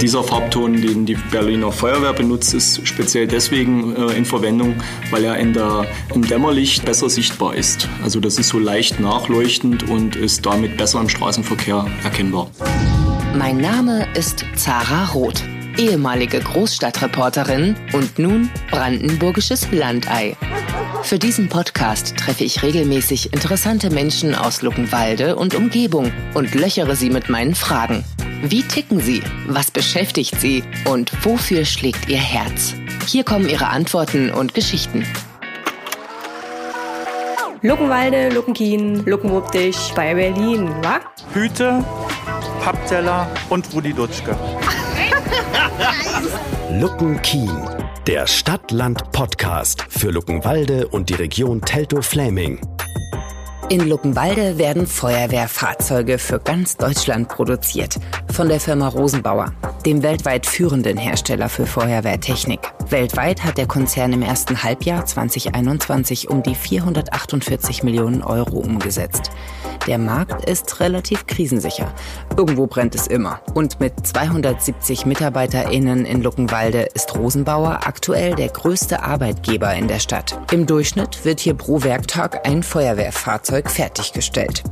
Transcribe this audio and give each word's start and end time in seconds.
Dieser 0.00 0.24
Farbton, 0.24 0.80
den 0.80 1.04
die 1.04 1.14
Berliner 1.14 1.70
Feuerwehr 1.70 2.14
benutzt, 2.14 2.54
ist 2.54 2.86
speziell 2.86 3.26
deswegen 3.26 3.94
äh, 3.94 4.16
in 4.16 4.24
Verwendung, 4.24 4.76
weil 5.10 5.24
er 5.24 5.36
in 5.36 5.52
der, 5.52 5.86
im 6.14 6.26
Dämmerlicht 6.26 6.86
besser 6.86 7.10
sichtbar 7.10 7.54
ist. 7.54 7.86
Also 8.02 8.18
das 8.18 8.38
ist 8.38 8.48
so 8.48 8.58
leicht 8.58 8.98
nachleuchtend 8.98 9.90
und 9.90 10.16
ist 10.16 10.46
damit 10.46 10.78
besser 10.78 11.00
im 11.00 11.10
Straßenverkehr 11.10 11.86
erkennbar. 12.02 12.50
Mein 13.36 13.58
Name 13.58 14.06
ist 14.14 14.46
Zara 14.56 15.04
Roth, 15.12 15.42
ehemalige 15.76 16.40
Großstadtreporterin 16.40 17.76
und 17.92 18.18
nun 18.18 18.48
brandenburgisches 18.70 19.70
Landei. 19.70 20.34
Für 21.02 21.18
diesen 21.18 21.50
Podcast 21.50 22.16
treffe 22.16 22.44
ich 22.44 22.62
regelmäßig 22.62 23.34
interessante 23.34 23.90
Menschen 23.90 24.34
aus 24.34 24.62
Luckenwalde 24.62 25.36
und 25.36 25.54
Umgebung 25.54 26.10
und 26.32 26.54
löchere 26.54 26.96
sie 26.96 27.10
mit 27.10 27.28
meinen 27.28 27.54
Fragen. 27.54 28.04
Wie 28.42 28.62
ticken 28.62 29.00
sie? 29.00 29.22
Was 29.48 29.70
beschäftigt 29.70 30.40
sie? 30.40 30.64
Und 30.86 31.12
wofür 31.24 31.66
schlägt 31.66 32.08
ihr 32.08 32.16
Herz? 32.18 32.74
Hier 33.06 33.22
kommen 33.22 33.48
ihre 33.48 33.66
Antworten 33.66 34.30
und 34.30 34.54
Geschichten. 34.54 35.06
Luckenwalde, 37.60 38.30
Luckenkien, 38.30 39.04
Luckenwuppdich 39.04 39.92
bei 39.94 40.14
Berlin, 40.14 40.70
wa? 40.82 41.00
Hüte, 41.34 41.84
Pappteller 42.62 43.30
und 43.50 43.70
Rudi 43.74 43.92
Dutschke. 43.92 44.34
Luckenkien, 46.70 47.68
der 48.06 48.26
Stadt-Land-Podcast 48.26 49.84
für 49.90 50.10
Luckenwalde 50.10 50.88
und 50.88 51.10
die 51.10 51.14
Region 51.14 51.60
Teltow-Fläming. 51.60 52.58
In 53.70 53.88
Luckenwalde 53.88 54.58
werden 54.58 54.84
Feuerwehrfahrzeuge 54.84 56.18
für 56.18 56.40
ganz 56.40 56.76
Deutschland 56.76 57.28
produziert. 57.28 58.00
Von 58.32 58.48
der 58.48 58.60
Firma 58.60 58.88
Rosenbauer, 58.88 59.52
dem 59.84 60.02
weltweit 60.02 60.46
führenden 60.46 60.96
Hersteller 60.96 61.48
für 61.48 61.66
Feuerwehrtechnik. 61.66 62.60
Weltweit 62.88 63.44
hat 63.44 63.58
der 63.58 63.66
Konzern 63.66 64.12
im 64.12 64.22
ersten 64.22 64.62
Halbjahr 64.62 65.04
2021 65.04 66.30
um 66.30 66.42
die 66.42 66.54
448 66.54 67.82
Millionen 67.82 68.22
Euro 68.22 68.58
umgesetzt. 68.58 69.30
Der 69.86 69.98
Markt 69.98 70.48
ist 70.48 70.80
relativ 70.80 71.26
krisensicher. 71.26 71.92
Irgendwo 72.36 72.66
brennt 72.66 72.94
es 72.94 73.06
immer. 73.06 73.40
Und 73.54 73.80
mit 73.80 74.06
270 74.06 75.06
MitarbeiterInnen 75.06 76.04
in 76.04 76.22
Luckenwalde 76.22 76.82
ist 76.94 77.16
Rosenbauer 77.16 77.80
aktuell 77.84 78.34
der 78.34 78.48
größte 78.48 79.02
Arbeitgeber 79.02 79.74
in 79.74 79.88
der 79.88 79.98
Stadt. 79.98 80.38
Im 80.52 80.66
Durchschnitt 80.66 81.24
wird 81.24 81.40
hier 81.40 81.54
pro 81.54 81.82
Werktag 81.82 82.46
ein 82.46 82.62
Feuerwehrfahrzeug 82.62 83.70
fertiggestellt. 83.70 84.62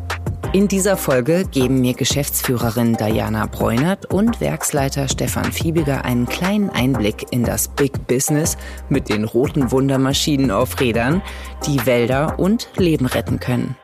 In 0.54 0.66
dieser 0.66 0.96
Folge 0.96 1.44
geben 1.44 1.82
mir 1.82 1.92
Geschäftsführerin 1.92 2.94
Diana 2.94 3.44
Bräunert 3.44 4.06
und 4.06 4.40
Werksleiter 4.40 5.06
Stefan 5.06 5.52
Fiebiger 5.52 6.06
einen 6.06 6.24
kleinen 6.26 6.70
Einblick 6.70 7.26
in 7.30 7.44
das 7.44 7.68
Big 7.68 8.06
Business 8.06 8.56
mit 8.88 9.10
den 9.10 9.24
roten 9.24 9.70
Wundermaschinen 9.70 10.50
auf 10.50 10.80
Rädern, 10.80 11.20
die 11.66 11.84
Wälder 11.84 12.38
und 12.38 12.70
Leben 12.78 13.04
retten 13.04 13.40
können. 13.40 13.76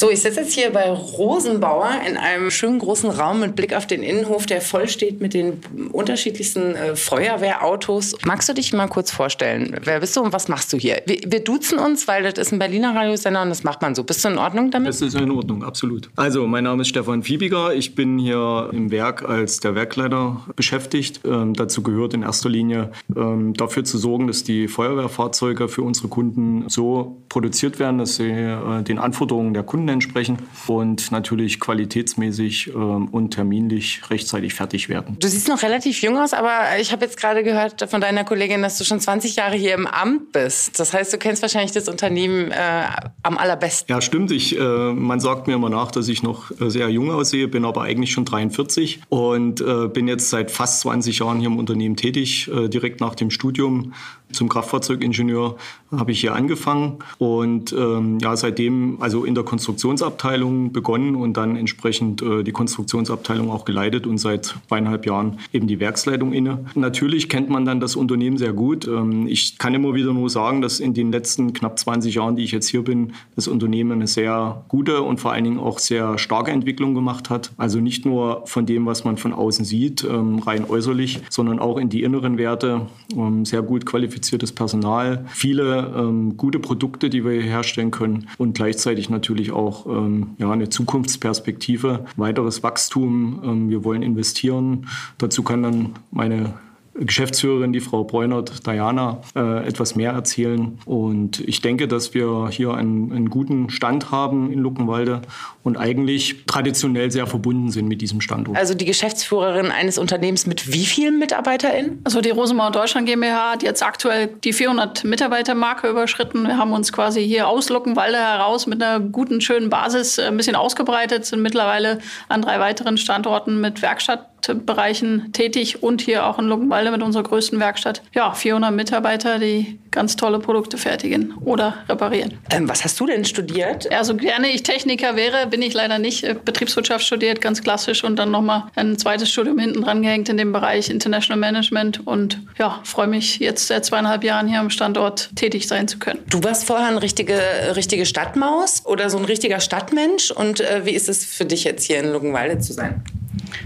So, 0.00 0.10
ich 0.10 0.22
sitze 0.22 0.40
jetzt 0.40 0.54
hier 0.54 0.70
bei 0.70 0.90
Rosenbauer 0.90 1.90
in 2.08 2.16
einem 2.16 2.50
schönen 2.50 2.78
großen 2.78 3.10
Raum 3.10 3.40
mit 3.40 3.54
Blick 3.54 3.74
auf 3.74 3.86
den 3.86 4.02
Innenhof, 4.02 4.46
der 4.46 4.62
voll 4.62 4.88
steht 4.88 5.20
mit 5.20 5.34
den 5.34 5.60
unterschiedlichsten 5.92 6.74
äh, 6.74 6.96
Feuerwehrautos. 6.96 8.16
Magst 8.24 8.48
du 8.48 8.54
dich 8.54 8.72
mal 8.72 8.86
kurz 8.86 9.10
vorstellen? 9.10 9.78
Wer 9.84 10.00
bist 10.00 10.16
du 10.16 10.22
und 10.22 10.32
was 10.32 10.48
machst 10.48 10.72
du 10.72 10.78
hier? 10.78 11.02
Wir, 11.04 11.18
wir, 11.26 11.44
duzen 11.44 11.78
uns, 11.78 12.08
weil 12.08 12.22
das 12.22 12.38
ist 12.38 12.50
ein 12.50 12.58
Berliner 12.58 12.96
Radiosender 12.96 13.42
und 13.42 13.50
das 13.50 13.62
macht 13.62 13.82
man 13.82 13.94
so. 13.94 14.02
Bist 14.02 14.24
du 14.24 14.30
in 14.30 14.38
Ordnung 14.38 14.70
damit? 14.70 14.88
Das 14.88 15.02
ist 15.02 15.14
in 15.16 15.30
Ordnung, 15.30 15.62
absolut. 15.62 16.08
Also, 16.16 16.46
mein 16.46 16.64
Name 16.64 16.80
ist 16.80 16.88
Stefan 16.88 17.22
Fiebiger. 17.22 17.74
Ich 17.74 17.94
bin 17.94 18.18
hier 18.18 18.70
im 18.72 18.90
Werk 18.90 19.28
als 19.28 19.60
der 19.60 19.74
Werkleiter 19.74 20.46
beschäftigt. 20.56 21.20
Ähm, 21.26 21.52
dazu 21.52 21.82
gehört 21.82 22.14
in 22.14 22.22
erster 22.22 22.48
Linie 22.48 22.90
ähm, 23.14 23.52
dafür 23.52 23.84
zu 23.84 23.98
sorgen, 23.98 24.28
dass 24.28 24.44
die 24.44 24.66
Feuerwehrfahrzeuge 24.66 25.68
für 25.68 25.82
unsere 25.82 26.08
Kunden 26.08 26.64
so 26.70 27.18
produziert 27.28 27.78
werden, 27.78 27.98
dass 27.98 28.16
sie 28.16 28.30
äh, 28.30 28.82
den 28.82 28.98
Anforderungen 28.98 29.52
der 29.52 29.62
Kunden 29.62 29.89
entsprechen 29.90 30.38
und 30.66 31.12
natürlich 31.12 31.60
qualitätsmäßig 31.60 32.68
äh, 32.68 32.72
und 32.72 33.30
terminlich 33.30 34.02
rechtzeitig 34.10 34.54
fertig 34.54 34.88
werden. 34.88 35.16
Du 35.20 35.28
siehst 35.28 35.48
noch 35.48 35.62
relativ 35.62 36.02
jung 36.02 36.16
aus, 36.16 36.32
aber 36.32 36.78
ich 36.80 36.92
habe 36.92 37.04
jetzt 37.04 37.16
gerade 37.16 37.42
gehört 37.42 37.88
von 37.90 38.00
deiner 38.00 38.24
Kollegin, 38.24 38.62
dass 38.62 38.78
du 38.78 38.84
schon 38.84 39.00
20 39.00 39.36
Jahre 39.36 39.56
hier 39.56 39.74
im 39.74 39.86
Amt 39.86 40.32
bist. 40.32 40.78
Das 40.78 40.92
heißt, 40.92 41.12
du 41.12 41.18
kennst 41.18 41.42
wahrscheinlich 41.42 41.72
das 41.72 41.88
Unternehmen 41.88 42.50
äh, 42.50 42.84
am 43.22 43.38
allerbesten. 43.38 43.92
Ja, 43.92 44.00
stimmt. 44.00 44.30
Ich, 44.30 44.58
äh, 44.58 44.92
man 44.92 45.20
sagt 45.20 45.46
mir 45.46 45.54
immer 45.54 45.70
nach, 45.70 45.90
dass 45.90 46.08
ich 46.08 46.22
noch 46.22 46.50
äh, 46.60 46.70
sehr 46.70 46.88
jung 46.88 47.10
aussehe, 47.10 47.48
bin 47.48 47.64
aber 47.64 47.82
eigentlich 47.82 48.12
schon 48.12 48.24
43 48.24 49.00
und 49.08 49.60
äh, 49.60 49.88
bin 49.88 50.08
jetzt 50.08 50.30
seit 50.30 50.50
fast 50.50 50.80
20 50.80 51.18
Jahren 51.18 51.38
hier 51.38 51.48
im 51.48 51.58
Unternehmen 51.58 51.96
tätig, 51.96 52.48
äh, 52.48 52.68
direkt 52.68 53.00
nach 53.00 53.14
dem 53.14 53.30
Studium 53.30 53.92
zum 54.32 54.48
Kraftfahrzeugingenieur 54.48 55.56
habe 55.96 56.12
ich 56.12 56.20
hier 56.20 56.34
angefangen 56.34 56.98
und 57.18 57.72
ähm, 57.72 58.18
ja 58.20 58.36
seitdem 58.36 58.98
also 59.00 59.24
in 59.24 59.34
der 59.34 59.44
Konstruktionsabteilung 59.44 60.72
begonnen 60.72 61.16
und 61.16 61.36
dann 61.36 61.56
entsprechend 61.56 62.22
äh, 62.22 62.42
die 62.42 62.52
Konstruktionsabteilung 62.52 63.50
auch 63.50 63.64
geleitet 63.64 64.06
und 64.06 64.18
seit 64.18 64.54
zweieinhalb 64.68 65.06
Jahren 65.06 65.38
eben 65.52 65.66
die 65.66 65.80
Werksleitung 65.80 66.32
inne. 66.32 66.64
Natürlich 66.74 67.28
kennt 67.28 67.50
man 67.50 67.64
dann 67.64 67.80
das 67.80 67.96
Unternehmen 67.96 68.38
sehr 68.38 68.52
gut. 68.52 68.86
Ähm, 68.86 69.26
ich 69.26 69.58
kann 69.58 69.74
immer 69.74 69.94
wieder 69.94 70.12
nur 70.12 70.30
sagen, 70.30 70.62
dass 70.62 70.80
in 70.80 70.94
den 70.94 71.10
letzten 71.10 71.52
knapp 71.52 71.78
20 71.78 72.14
Jahren, 72.14 72.36
die 72.36 72.44
ich 72.44 72.52
jetzt 72.52 72.68
hier 72.68 72.82
bin, 72.82 73.12
das 73.34 73.48
Unternehmen 73.48 73.92
eine 73.92 74.06
sehr 74.06 74.64
gute 74.68 75.02
und 75.02 75.20
vor 75.20 75.32
allen 75.32 75.44
Dingen 75.44 75.58
auch 75.58 75.78
sehr 75.78 76.18
starke 76.18 76.50
Entwicklung 76.50 76.94
gemacht 76.94 77.30
hat. 77.30 77.52
Also 77.56 77.80
nicht 77.80 78.06
nur 78.06 78.42
von 78.46 78.66
dem, 78.66 78.86
was 78.86 79.04
man 79.04 79.16
von 79.16 79.32
außen 79.32 79.64
sieht, 79.64 80.04
ähm, 80.04 80.38
rein 80.38 80.64
äußerlich, 80.68 81.20
sondern 81.30 81.58
auch 81.58 81.76
in 81.78 81.88
die 81.88 82.02
inneren 82.02 82.38
Werte, 82.38 82.86
ähm, 83.16 83.44
sehr 83.44 83.62
gut 83.62 83.86
qualifiziertes 84.20 84.52
Personal, 84.52 85.24
viele 85.28 85.92
ähm, 85.96 86.36
gute 86.36 86.58
Produkte, 86.58 87.08
die 87.10 87.24
wir 87.24 87.32
hier 87.32 87.42
herstellen 87.42 87.90
können 87.90 88.28
und 88.38 88.54
gleichzeitig 88.54 89.08
natürlich 89.08 89.50
auch 89.50 89.86
ähm, 89.86 90.34
ja, 90.38 90.50
eine 90.50 90.68
Zukunftsperspektive, 90.68 92.04
weiteres 92.16 92.62
Wachstum. 92.62 93.40
Ähm, 93.44 93.70
wir 93.70 93.82
wollen 93.84 94.02
investieren. 94.02 94.86
Dazu 95.18 95.42
kann 95.42 95.62
dann 95.62 95.94
meine 96.10 96.54
Geschäftsführerin, 97.00 97.72
die 97.72 97.80
Frau 97.80 98.04
Bräunert, 98.04 98.66
Diana, 98.66 99.20
äh, 99.34 99.66
etwas 99.66 99.96
mehr 99.96 100.12
erzählen. 100.12 100.78
Und 100.84 101.40
ich 101.40 101.60
denke, 101.62 101.88
dass 101.88 102.14
wir 102.14 102.48
hier 102.50 102.74
einen, 102.74 103.12
einen, 103.12 103.30
guten 103.30 103.70
Stand 103.70 104.10
haben 104.10 104.52
in 104.52 104.58
Luckenwalde 104.58 105.22
und 105.62 105.76
eigentlich 105.76 106.44
traditionell 106.46 107.10
sehr 107.10 107.26
verbunden 107.26 107.70
sind 107.70 107.88
mit 107.88 108.02
diesem 108.02 108.20
Standort. 108.20 108.56
Also 108.56 108.74
die 108.74 108.84
Geschäftsführerin 108.84 109.70
eines 109.70 109.98
Unternehmens 109.98 110.46
mit 110.46 110.72
wie 110.72 110.84
vielen 110.84 111.18
MitarbeiterInnen? 111.18 112.00
Also 112.04 112.20
die 112.20 112.30
Rosenbauer 112.30 112.70
Deutschland 112.70 113.06
GmbH 113.06 113.52
hat 113.52 113.62
jetzt 113.62 113.82
aktuell 113.82 114.28
die 114.44 114.52
400 114.52 115.04
Mitarbeiter-Marke 115.04 115.88
überschritten. 115.88 116.46
Wir 116.46 116.58
haben 116.58 116.72
uns 116.72 116.92
quasi 116.92 117.24
hier 117.26 117.48
aus 117.48 117.68
Luckenwalde 117.68 118.18
heraus 118.18 118.66
mit 118.66 118.82
einer 118.82 119.00
guten, 119.00 119.40
schönen 119.40 119.70
Basis 119.70 120.18
äh, 120.18 120.24
ein 120.24 120.36
bisschen 120.36 120.56
ausgebreitet, 120.56 121.24
sind 121.24 121.42
mittlerweile 121.42 121.98
an 122.28 122.42
drei 122.42 122.60
weiteren 122.60 122.98
Standorten 122.98 123.60
mit 123.60 123.82
Werkstatt 123.82 124.26
Bereichen 124.48 125.32
tätig 125.32 125.82
und 125.82 126.00
hier 126.00 126.26
auch 126.26 126.38
in 126.38 126.46
Luckenwalde 126.46 126.90
mit 126.90 127.02
unserer 127.02 127.22
größten 127.22 127.60
Werkstatt. 127.60 128.02
Ja, 128.14 128.32
400 128.32 128.72
Mitarbeiter, 128.72 129.38
die 129.38 129.78
ganz 129.90 130.16
tolle 130.16 130.38
Produkte 130.38 130.78
fertigen 130.78 131.34
oder 131.44 131.78
reparieren. 131.88 132.38
Ähm, 132.50 132.68
was 132.68 132.84
hast 132.84 132.98
du 133.00 133.06
denn 133.06 133.24
studiert? 133.24 133.90
Also 133.92 134.14
gerne 134.14 134.48
ich 134.48 134.62
Techniker 134.62 135.16
wäre, 135.16 135.46
bin 135.46 135.62
ich 135.62 135.74
leider 135.74 135.98
nicht. 135.98 136.24
Äh, 136.24 136.36
Betriebswirtschaft 136.42 137.04
studiert, 137.04 137.40
ganz 137.40 137.62
klassisch 137.62 138.04
und 138.04 138.16
dann 138.16 138.30
nochmal 138.30 138.64
ein 138.76 138.98
zweites 138.98 139.30
Studium 139.30 139.58
hinten 139.58 139.82
dran 139.82 140.02
gehängt 140.02 140.28
in 140.28 140.36
dem 140.36 140.52
Bereich 140.52 140.90
International 140.90 141.38
Management 141.38 142.06
und 142.06 142.40
ja, 142.58 142.80
freue 142.84 143.08
mich 143.08 143.38
jetzt 143.38 143.66
seit 143.66 143.84
zweieinhalb 143.84 144.24
Jahren 144.24 144.48
hier 144.48 144.60
am 144.60 144.70
Standort 144.70 145.30
tätig 145.36 145.66
sein 145.66 145.88
zu 145.88 145.98
können. 145.98 146.20
Du 146.28 146.42
warst 146.42 146.66
vorher 146.66 146.88
eine 146.88 147.02
richtige, 147.02 147.40
richtige 147.74 148.06
Stadtmaus 148.06 148.82
oder 148.84 149.10
so 149.10 149.18
ein 149.18 149.24
richtiger 149.24 149.60
Stadtmensch 149.60 150.30
und 150.30 150.60
äh, 150.60 150.82
wie 150.84 150.92
ist 150.92 151.08
es 151.08 151.24
für 151.24 151.44
dich 151.44 151.64
jetzt 151.64 151.84
hier 151.84 151.98
in 151.98 152.12
Luckenwalde 152.12 152.58
zu 152.58 152.72
sein? 152.72 153.02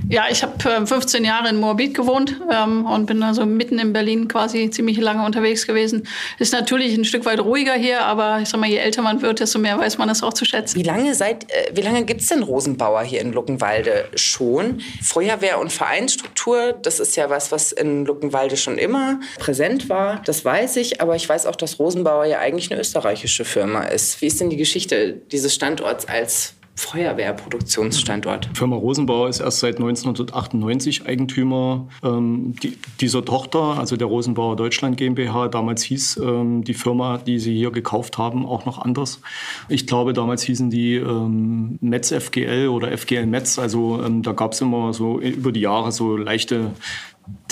Ja, 0.09 0.25
ich 0.31 0.43
habe 0.43 0.53
äh, 0.69 0.87
15 0.87 1.25
Jahre 1.25 1.49
in 1.49 1.57
Moabit 1.57 1.95
gewohnt 1.95 2.41
ähm, 2.53 2.85
und 2.85 3.07
bin 3.07 3.23
also 3.23 3.47
mitten 3.47 3.79
in 3.79 3.93
Berlin 3.93 4.29
quasi 4.29 4.71
ziemlich 4.71 4.99
lange 4.99 5.25
unterwegs 5.25 5.67
gewesen. 5.67 6.07
Ist 6.39 6.53
natürlich 6.53 6.97
ein 6.97 7.05
Stück 7.05 7.25
weit 7.25 7.41
ruhiger 7.41 7.75
hier, 7.75 8.03
aber 8.03 8.41
ich 8.43 8.49
sag 8.49 8.61
mal, 8.61 8.69
je 8.69 8.77
älter 8.77 9.03
man 9.03 9.23
wird, 9.23 9.41
desto 9.41 9.59
mehr 9.59 9.79
weiß 9.79 9.99
man 9.99 10.09
das 10.09 10.23
auch 10.23 10.35
zu 10.35 10.45
schätzen. 10.45 10.79
Wie 10.79 10.83
lange 10.83 11.15
seit, 11.15 11.51
äh, 11.51 11.71
wie 11.73 11.81
lange 11.81 12.05
gibt's 12.05 12.29
denn 12.29 12.43
Rosenbauer 12.43 13.03
hier 13.03 13.21
in 13.21 13.33
Luckenwalde 13.33 14.09
schon? 14.15 14.81
Feuerwehr- 15.03 15.59
und 15.59 15.73
Vereinsstruktur, 15.73 16.75
das 16.83 17.01
ist 17.01 17.17
ja 17.17 17.31
was, 17.31 17.51
was 17.51 17.73
in 17.73 18.05
Luckenwalde 18.05 18.57
schon 18.57 18.79
immer 18.79 19.21
präsent 19.39 19.89
war. 19.89 20.21
Das 20.27 20.45
weiß 20.45 20.77
ich, 20.77 21.01
aber 21.01 21.17
ich 21.17 21.29
weiß 21.29 21.47
auch, 21.47 21.57
dass 21.57 21.79
Rosenbauer 21.79 22.27
ja 22.27 22.41
eigentlich 22.41 22.71
eine 22.71 22.81
österreichische 22.81 23.45
Firma 23.45 23.85
ist. 23.85 24.21
Wie 24.21 24.27
ist 24.27 24.41
denn 24.41 24.51
die 24.51 24.57
Geschichte 24.57 25.15
dieses 25.33 25.55
Standorts 25.55 26.07
als 26.07 26.55
Feuerwehrproduktionsstandort? 26.77 28.51
Firma 28.55 28.77
Rosenbauer 28.77 29.29
ist 29.29 29.41
erst 29.41 29.61
seit 29.61 29.77
1998 29.77 31.07
Eigentümer 31.07 31.89
ähm, 32.03 32.55
die, 32.63 32.77
dieser 33.01 33.25
Tochter, 33.25 33.79
also 33.79 33.97
der 33.97 34.09
Rosenbauer 34.09 34.57
Deutschland 34.57 34.97
GmbH. 34.97 35.49
Damals 35.49 35.83
hieß 35.83 36.17
ähm, 36.19 36.65
die 36.65 36.75
Firma, 36.75 37.19
die 37.19 37.39
sie 37.39 37.57
hier 37.57 37.71
gekauft 37.71 38.19
haben, 38.19 38.45
auch 38.45 38.67
noch 38.67 38.79
anders. 38.79 39.21
Ich 39.69 39.87
glaube, 39.87 40.13
damals 40.13 40.43
hießen 40.43 40.71
die 40.71 40.97
ähm, 40.97 41.79
Metz 41.81 42.13
FGL 42.13 42.69
oder 42.69 42.97
FGL 42.97 43.27
Metz. 43.27 43.59
Also 43.59 44.03
ähm, 44.05 44.23
da 44.23 44.33
gab 44.33 44.53
es 44.53 44.61
immer 44.61 44.93
so 44.93 45.21
über 45.21 45.53
die 45.53 45.61
Jahre 45.61 45.93
so 45.93 46.17
leichte 46.17 46.73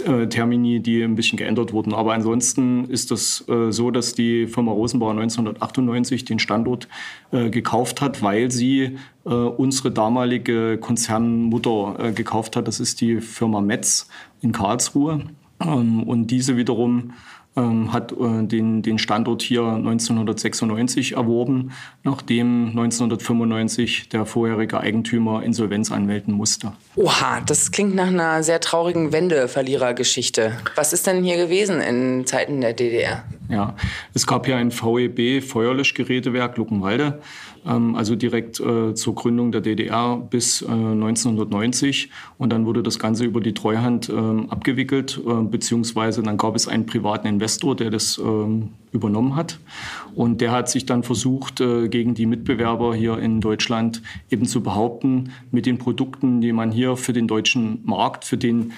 äh, 0.04 0.26
Termini, 0.26 0.80
die 0.80 1.02
ein 1.02 1.14
bisschen 1.14 1.38
geändert 1.38 1.72
wurden. 1.72 1.94
Aber 1.94 2.12
ansonsten 2.12 2.84
ist 2.84 3.10
das 3.10 3.46
äh, 3.48 3.70
so, 3.70 3.90
dass 3.90 4.14
die 4.14 4.46
Firma 4.46 4.72
Rosenbauer 4.72 5.12
1998 5.12 6.24
den 6.24 6.38
Standort 6.38 6.88
äh, 7.30 7.48
gekauft 7.50 8.00
hat, 8.00 8.22
weil 8.22 8.50
sie 8.50 8.98
äh, 9.24 9.28
unsere 9.28 9.90
damalige 9.90 10.78
Konzernmutter 10.78 11.96
äh, 11.98 12.12
gekauft 12.12 12.56
hat. 12.56 12.68
Das 12.68 12.80
ist 12.80 13.00
die 13.00 13.20
Firma 13.20 13.60
Metz 13.60 14.08
in 14.40 14.52
Karlsruhe. 14.52 15.26
Ähm, 15.60 16.02
und 16.02 16.26
diese 16.26 16.56
wiederum 16.56 17.12
ähm, 17.56 17.92
hat 17.92 18.12
äh, 18.12 18.42
den, 18.42 18.82
den 18.82 18.98
Standort 18.98 19.42
hier 19.42 19.62
1996 19.62 21.12
erworben, 21.12 21.72
nachdem 22.02 22.68
1995 22.68 24.08
der 24.08 24.26
vorherige 24.26 24.80
Eigentümer 24.80 25.42
Insolvenz 25.42 25.92
anmelden 25.92 26.34
musste. 26.34 26.72
Oha, 26.96 27.40
das 27.40 27.70
klingt 27.70 27.94
nach 27.94 28.08
einer 28.08 28.42
sehr 28.42 28.60
traurigen 28.60 29.12
Wendeverlierergeschichte. 29.12 30.58
Was 30.74 30.92
ist 30.92 31.06
denn 31.06 31.22
hier 31.24 31.36
gewesen 31.36 31.80
in 31.80 32.26
Zeiten 32.26 32.60
der 32.60 32.72
DDR? 32.72 33.24
Ja, 33.52 33.76
es 34.14 34.26
gab 34.26 34.46
hier 34.46 34.56
ein 34.56 34.70
VEB 34.70 35.42
Feuerlöschgerätewerk 35.44 36.56
Luckenwalde 36.56 37.20
ähm, 37.66 37.94
also 37.94 38.16
direkt 38.16 38.60
äh, 38.60 38.94
zur 38.94 39.14
Gründung 39.14 39.52
der 39.52 39.60
DDR 39.60 40.16
bis 40.16 40.62
1990. 40.62 42.04
Äh, 42.04 42.08
und 42.38 42.50
dann 42.50 42.66
wurde 42.66 42.82
das 42.82 42.98
Ganze 42.98 43.24
über 43.24 43.40
die 43.40 43.54
Treuhand 43.54 44.08
ähm, 44.08 44.50
abgewickelt, 44.50 45.20
äh, 45.24 45.42
beziehungsweise 45.42 46.22
dann 46.22 46.36
gab 46.36 46.56
es 46.56 46.68
einen 46.68 46.86
privaten 46.86 47.26
Investor, 47.26 47.76
der 47.76 47.90
das 47.90 48.18
ähm, 48.18 48.70
übernommen 48.92 49.36
hat. 49.36 49.58
Und 50.14 50.40
der 50.40 50.52
hat 50.52 50.68
sich 50.68 50.84
dann 50.84 51.02
versucht, 51.02 51.56
gegen 51.56 52.12
die 52.12 52.26
Mitbewerber 52.26 52.94
hier 52.94 53.18
in 53.18 53.40
Deutschland 53.40 54.02
eben 54.30 54.44
zu 54.44 54.62
behaupten, 54.62 55.30
mit 55.50 55.64
den 55.64 55.78
Produkten, 55.78 56.42
die 56.42 56.52
man 56.52 56.70
hier 56.70 56.98
für 56.98 57.14
den 57.14 57.26
deutschen 57.26 57.80
Markt, 57.86 58.26
für 58.26 58.36
den 58.36 58.72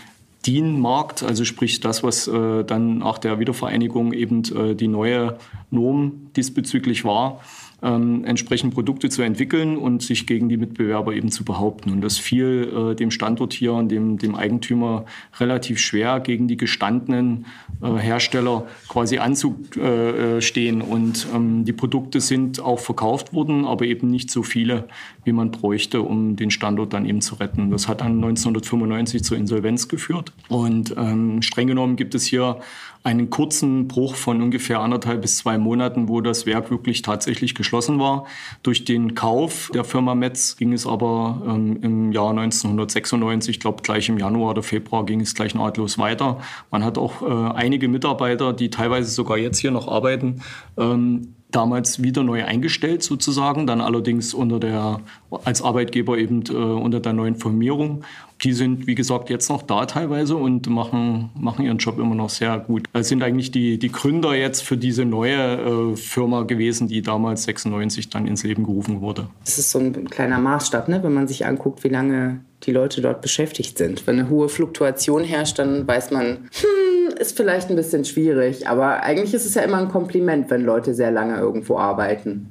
DIN-Markt, 0.47 1.23
also 1.23 1.45
sprich 1.45 1.81
das, 1.81 2.03
was 2.03 2.29
äh, 2.29 2.65
dann 2.65 2.99
nach 2.99 3.19
der 3.19 3.39
Wiedervereinigung 3.39 4.13
eben 4.13 4.43
äh, 4.55 4.75
die 4.75 4.89
neue 4.89 5.39
Norm 5.71 6.31
diesbezüglich 6.37 7.05
war, 7.05 7.41
ähm, 7.83 8.25
entsprechend 8.25 8.75
Produkte 8.75 9.09
zu 9.09 9.23
entwickeln 9.23 9.77
und 9.77 10.03
sich 10.03 10.27
gegen 10.27 10.49
die 10.49 10.57
Mitbewerber 10.57 11.15
eben 11.15 11.31
zu 11.31 11.45
behaupten. 11.45 11.91
Und 11.91 12.01
das 12.01 12.19
fiel 12.19 12.93
äh, 12.93 12.95
dem 12.95 13.11
Standort 13.11 13.53
hier 13.53 13.75
und 13.75 13.89
dem, 13.91 14.19
dem 14.19 14.35
Eigentümer 14.35 15.05
relativ 15.39 15.79
schwer, 15.79 16.21
gegen 16.21 16.49
die 16.49 16.57
gestandenen 16.57 17.47
äh, 17.83 17.95
Hersteller 17.97 18.67
quasi 18.89 19.19
anzustehen. 19.19 20.83
Und 20.83 21.27
ähm, 21.35 21.65
die 21.65 21.73
Produkte 21.73 22.21
sind 22.21 22.61
auch 22.61 22.81
verkauft 22.81 23.33
worden, 23.33 23.67
aber 23.67 23.85
eben 23.85 24.11
nicht 24.11 24.31
so 24.31 24.43
viele, 24.43 24.89
wie 25.25 25.33
man 25.33 25.51
bräuchte, 25.51 26.03
um 26.03 26.37
den 26.37 26.51
Standort 26.51 26.93
dann 26.93 27.07
eben 27.07 27.21
zu 27.21 27.35
retten. 27.37 27.71
Das 27.71 27.89
hat 27.89 28.01
dann 28.01 28.15
1995 28.15 29.23
zur 29.25 29.37
Insolvenz 29.37 29.89
geführt. 29.89 30.33
Und 30.49 30.95
ähm, 30.97 31.43
streng 31.43 31.69
genommen 31.69 31.97
gibt 31.97 32.15
es 32.15 32.25
hier 32.25 32.61
einen 33.05 33.29
kurzen 33.29 33.87
Bruch 33.87 34.15
von 34.15 34.41
ungefähr 34.41 34.81
anderthalb 34.81 35.21
bis 35.21 35.37
zwei 35.37 35.59
Monaten, 35.59 36.09
wo 36.09 36.23
das 36.23 36.47
Werk 36.47 36.71
wirklich 36.71 37.03
tatsächlich 37.03 37.55
geschlossen 37.55 38.01
war. 38.01 38.25
Durch 38.63 38.87
den 38.87 39.15
Kauf 39.15 39.71
der 39.75 39.85
Firma 39.85 40.15
Metz 40.15 40.57
ging 40.57 40.73
es 40.73 40.87
aber 40.87 41.43
ähm, 41.47 41.79
im 41.83 42.13
Jahr 42.13 42.31
1996, 42.31 43.57
ich 43.57 43.61
glaube 43.61 43.83
gleich 43.83 44.09
im 44.09 44.17
Januar 44.17 44.53
oder 44.53 44.63
Februar, 44.63 45.05
ging 45.05 45.21
es 45.21 45.35
gleich 45.35 45.55
nahtlos 45.55 45.99
weiter. 45.99 46.41
Man 46.71 46.83
hat 46.83 46.97
auch 46.97 47.21
äh, 47.21 47.55
einige 47.55 47.89
Mitarbeiter, 47.89 48.55
die 48.55 48.71
teilweise 48.71 49.11
sogar 49.11 49.37
jetzt 49.37 49.59
hier 49.59 49.71
noch 49.71 49.87
arbeiten, 49.87 50.41
ähm, 50.79 51.35
damals 51.55 52.03
wieder 52.03 52.23
neu 52.23 52.45
eingestellt 52.45 53.03
sozusagen, 53.03 53.67
dann 53.67 53.81
allerdings 53.81 54.35
unter 54.35 54.59
der, 54.59 55.01
als 55.45 55.63
Arbeitgeber 55.63 56.19
eben 56.19 56.43
äh, 56.49 56.53
unter 56.53 57.01
der 57.01 57.13
neuen 57.13 57.37
Formierung. 57.37 58.05
Die 58.43 58.53
sind, 58.53 58.87
wie 58.87 58.97
gesagt, 58.97 59.31
jetzt 59.31 59.49
noch 59.49 59.63
da 59.63 59.87
teilweise 59.87 60.37
und 60.37 60.69
machen, 60.69 61.31
machen 61.39 61.65
ihren 61.65 61.79
Job 61.79 61.99
immer 61.99 62.17
noch 62.17 62.31
sehr 62.31 62.59
gut. 62.59 62.89
Das 62.93 63.09
sind 63.09 63.23
eigentlich 63.23 63.53
die, 63.53 63.79
die 63.79 63.93
Gründer 63.93 64.35
jetzt 64.35 64.63
für 64.63 64.77
diese 64.77 65.05
neue 65.05 65.93
äh, 65.93 65.97
Firma 65.97 66.43
gewesen, 66.43 66.89
die 66.89 67.01
damals 67.01 67.45
96 67.45 68.11
dann 68.11 68.27
ins 68.27 68.43
Leben 68.43 68.65
gerufen 68.65 69.01
wurde. 69.01 69.29
Das 69.45 69.59
ist 69.59 69.71
so 69.71 69.79
ein 69.79 70.11
kleiner 70.11 70.39
Maßstab, 70.39 70.89
ne? 70.89 71.03
wenn 71.03 71.15
man 71.15 71.29
sich 71.29 71.47
anguckt, 71.47 71.85
wie 71.85 71.89
lange 71.89 72.41
die 72.65 72.73
Leute 72.73 73.01
dort 73.01 73.21
beschäftigt 73.23 73.79
sind. 73.79 74.07
Wenn 74.07 74.19
eine 74.19 74.29
hohe 74.29 74.49
Fluktuation 74.49 75.23
herrscht, 75.23 75.59
dann 75.59 75.87
weiß 75.87 76.11
man, 76.11 76.49
hm, 76.53 77.04
ist 77.19 77.37
vielleicht 77.37 77.71
ein 77.71 77.77
bisschen 77.77 78.05
schwierig. 78.05 78.69
Aber 78.69 79.03
eigentlich 79.03 79.35
ist 79.35 79.47
es 79.47 79.55
ja 79.55 79.63
immer 79.63 79.79
ein 79.79 79.89
Kompliment, 79.89 80.51
wenn 80.51 80.65
Leute 80.65 80.95
sehr 80.95 81.11
lange 81.11 81.39
irgendwo 81.39 81.79
arbeiten. 81.79 82.51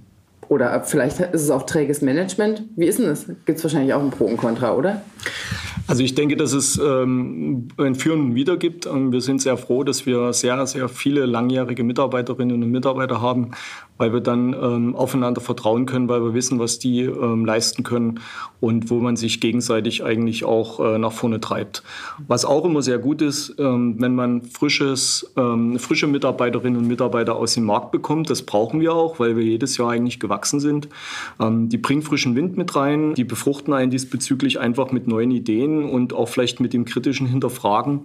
Oder 0.50 0.84
vielleicht 0.84 1.20
ist 1.20 1.42
es 1.42 1.50
auch 1.50 1.64
träges 1.64 2.02
Management. 2.02 2.64
Wie 2.76 2.86
ist 2.86 3.00
denn 3.00 3.08
das? 3.08 3.26
Gibt 3.46 3.58
es 3.58 3.64
wahrscheinlich 3.64 3.94
auch 3.94 4.04
ein 4.04 4.12
Pro 4.12 4.26
und 4.26 4.38
Contra, 4.38 4.76
oder? 4.76 5.02
Also 5.88 6.04
ich 6.04 6.16
denke, 6.16 6.38
dass 6.38 6.54
es 6.54 6.78
ähm, 6.78 7.68
ein 7.78 7.96
Führen 7.96 8.36
wieder 8.36 8.58
gibt. 8.58 8.86
Und 8.86 9.12
wir 9.12 9.22
sind 9.22 9.42
sehr 9.42 9.58
froh, 9.58 9.84
dass 9.84 10.06
wir 10.06 10.32
sehr, 10.34 10.66
sehr 10.68 10.90
viele 10.90 11.26
langjährige 11.26 11.84
Mitarbeiterinnen 11.84 12.64
und 12.64 12.72
Mitarbeiter 12.72 13.22
haben, 13.22 13.52
weil 13.98 14.12
wir 14.12 14.22
dann 14.22 14.54
ähm, 14.54 14.96
aufeinander 14.96 15.42
vertrauen 15.42 15.86
können, 15.86 16.10
weil 16.10 16.22
wir 16.24 16.34
wissen, 16.34 16.60
was 16.60 16.80
die 16.80 17.02
ähm, 17.02 17.46
leisten 17.46 17.84
können 17.84 18.20
und 18.60 18.90
wo 18.90 19.00
man 19.00 19.16
sich 19.16 19.40
gegenseitig 19.40 20.04
eigentlich 20.04 20.46
auch 20.46 20.80
äh, 20.80 20.98
nach 20.98 21.12
vorne 21.12 21.40
treibt. 21.40 21.84
Was 22.28 22.46
auch 22.46 22.66
immer 22.66 22.82
sehr 22.82 22.98
gut 22.98 23.22
ist, 23.22 23.56
ähm, 23.60 23.96
wenn 24.00 24.16
man 24.16 24.42
frisches, 24.42 25.32
ähm, 25.38 25.78
frische 25.78 26.08
Mitarbeiterinnen 26.08 26.80
und 26.80 26.88
Mitarbeiter 26.88 27.36
aus 27.36 27.54
dem 27.54 27.66
Markt 27.66 27.92
bekommt, 27.92 28.30
das 28.30 28.42
brauchen 28.42 28.80
wir 28.80 28.94
auch, 28.94 29.20
weil 29.20 29.38
wir 29.38 29.44
jedes 29.44 29.78
Jahr 29.78 29.92
eigentlich 29.92 30.20
gewachsen 30.20 30.60
sind. 30.60 30.90
Ähm, 31.40 31.70
die 31.70 31.78
bringen 31.78 32.02
frischen 32.02 32.36
Wind 32.36 32.58
mit 32.58 32.76
rein, 32.76 33.14
die 33.14 33.24
befruchten 33.24 33.74
einen 33.74 33.92
diesbezüglich 33.92 34.60
einfach 34.60 34.92
mit 34.92 35.08
neuen 35.08 35.32
Ideen 35.32 35.90
und 35.90 36.14
auch 36.14 36.30
vielleicht 36.30 36.60
mit 36.60 36.74
dem 36.74 36.86
kritischen 36.86 37.28
Hinterfragen. 37.28 38.02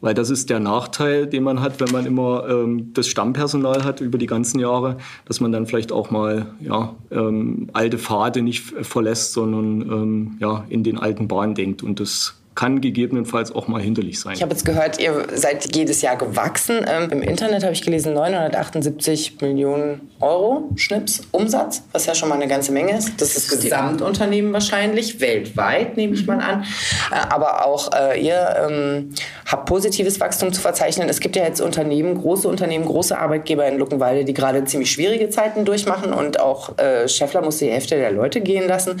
Weil 0.00 0.14
das 0.14 0.30
ist 0.30 0.48
der 0.48 0.60
Nachteil, 0.60 1.26
den 1.26 1.42
man 1.42 1.60
hat, 1.60 1.80
wenn 1.80 1.90
man 1.90 2.06
immer 2.06 2.48
ähm, 2.48 2.92
das 2.94 3.08
Stammpersonal 3.08 3.84
hat 3.84 4.00
über 4.00 4.18
die 4.18 4.26
ganzen 4.26 4.60
Jahre, 4.60 4.98
dass 5.24 5.40
man 5.40 5.50
dann 5.50 5.66
vielleicht 5.66 5.90
auch 5.90 6.10
mal 6.10 6.54
ja, 6.60 6.94
ähm, 7.10 7.68
alte 7.72 7.98
Pfade 7.98 8.42
nicht 8.42 8.60
verlässt, 8.60 9.32
sondern 9.32 9.82
ähm, 9.82 10.36
ja, 10.38 10.64
in 10.68 10.84
den 10.84 10.98
alten 10.98 11.26
Bahnen 11.26 11.54
denkt. 11.54 11.82
Und 11.82 11.98
das 12.00 12.37
kann 12.58 12.80
gegebenenfalls 12.80 13.52
auch 13.52 13.68
mal 13.68 13.80
hinderlich 13.80 14.18
sein. 14.18 14.32
Ich 14.34 14.42
habe 14.42 14.50
jetzt 14.50 14.64
gehört, 14.64 14.98
ihr 14.98 15.28
seid 15.32 15.76
jedes 15.76 16.02
Jahr 16.02 16.16
gewachsen. 16.16 16.84
Ähm, 16.88 17.08
Im 17.10 17.22
Internet 17.22 17.62
habe 17.62 17.72
ich 17.72 17.82
gelesen 17.82 18.14
978 18.14 19.40
Millionen 19.40 20.10
Euro 20.18 20.68
Schnips 20.74 21.20
Umsatz, 21.30 21.84
was 21.92 22.06
ja 22.06 22.16
schon 22.16 22.28
mal 22.28 22.34
eine 22.34 22.48
ganze 22.48 22.72
Menge 22.72 22.98
ist. 22.98 23.20
Das 23.20 23.36
ist 23.36 23.52
das 23.52 23.60
Gesamtunternehmen 23.60 24.52
wahrscheinlich, 24.52 25.20
weltweit 25.20 25.96
nehme 25.96 26.14
ich 26.14 26.26
mal 26.26 26.40
an. 26.40 26.64
Äh, 27.12 27.28
aber 27.28 27.64
auch 27.64 27.92
äh, 27.92 28.20
ihr 28.20 28.56
ähm, 28.68 29.14
habt 29.46 29.66
positives 29.66 30.18
Wachstum 30.18 30.52
zu 30.52 30.60
verzeichnen. 30.60 31.08
Es 31.08 31.20
gibt 31.20 31.36
ja 31.36 31.44
jetzt 31.44 31.60
Unternehmen, 31.60 32.16
große 32.16 32.48
Unternehmen, 32.48 32.86
große 32.86 33.16
Arbeitgeber 33.16 33.68
in 33.68 33.78
Luckenwalde, 33.78 34.24
die 34.24 34.34
gerade 34.34 34.64
ziemlich 34.64 34.90
schwierige 34.90 35.30
Zeiten 35.30 35.64
durchmachen 35.64 36.12
und 36.12 36.40
auch 36.40 36.76
äh, 36.76 37.06
Scheffler 37.06 37.42
muss 37.42 37.58
die 37.58 37.70
Hälfte 37.70 37.94
der 37.94 38.10
Leute 38.10 38.40
gehen 38.40 38.66
lassen. 38.66 39.00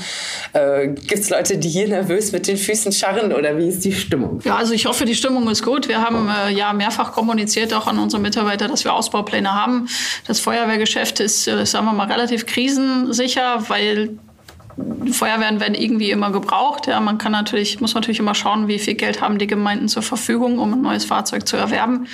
Äh, 0.52 0.90
gibt 0.90 1.22
es 1.22 1.30
Leute, 1.30 1.58
die 1.58 1.68
hier 1.68 1.88
nervös 1.88 2.30
mit 2.30 2.46
den 2.46 2.56
Füßen 2.56 2.92
scharren 2.92 3.32
oder 3.32 3.47
oder 3.48 3.58
wie 3.58 3.68
ist 3.68 3.84
die 3.84 3.92
Stimmung? 3.92 4.40
Ja, 4.44 4.56
also 4.56 4.72
ich 4.74 4.86
hoffe, 4.86 5.04
die 5.04 5.14
Stimmung 5.14 5.48
ist 5.48 5.62
gut. 5.62 5.88
Wir 5.88 6.00
haben 6.00 6.28
äh, 6.28 6.50
ja 6.52 6.72
mehrfach 6.72 7.12
kommuniziert, 7.12 7.72
auch 7.74 7.86
an 7.86 7.98
unsere 7.98 8.20
Mitarbeiter, 8.22 8.68
dass 8.68 8.84
wir 8.84 8.94
Ausbaupläne 8.94 9.52
haben. 9.54 9.88
Das 10.26 10.40
Feuerwehrgeschäft 10.40 11.20
ist, 11.20 11.48
äh, 11.48 11.64
sagen 11.64 11.86
wir 11.86 11.92
mal, 11.92 12.10
relativ 12.10 12.46
krisensicher, 12.46 13.68
weil 13.68 14.18
Feuerwehren 15.12 15.58
werden 15.60 15.74
irgendwie 15.74 16.10
immer 16.10 16.30
gebraucht. 16.30 16.86
Ja, 16.86 17.00
man 17.00 17.18
kann 17.18 17.32
natürlich, 17.32 17.80
muss 17.80 17.94
natürlich 17.94 18.20
immer 18.20 18.34
schauen, 18.34 18.68
wie 18.68 18.78
viel 18.78 18.94
Geld 18.94 19.20
haben 19.20 19.38
die 19.38 19.46
Gemeinden 19.46 19.88
zur 19.88 20.02
Verfügung, 20.02 20.58
um 20.58 20.72
ein 20.72 20.82
neues 20.82 21.04
Fahrzeug 21.04 21.48
zu 21.48 21.56
erwerben. 21.56 22.06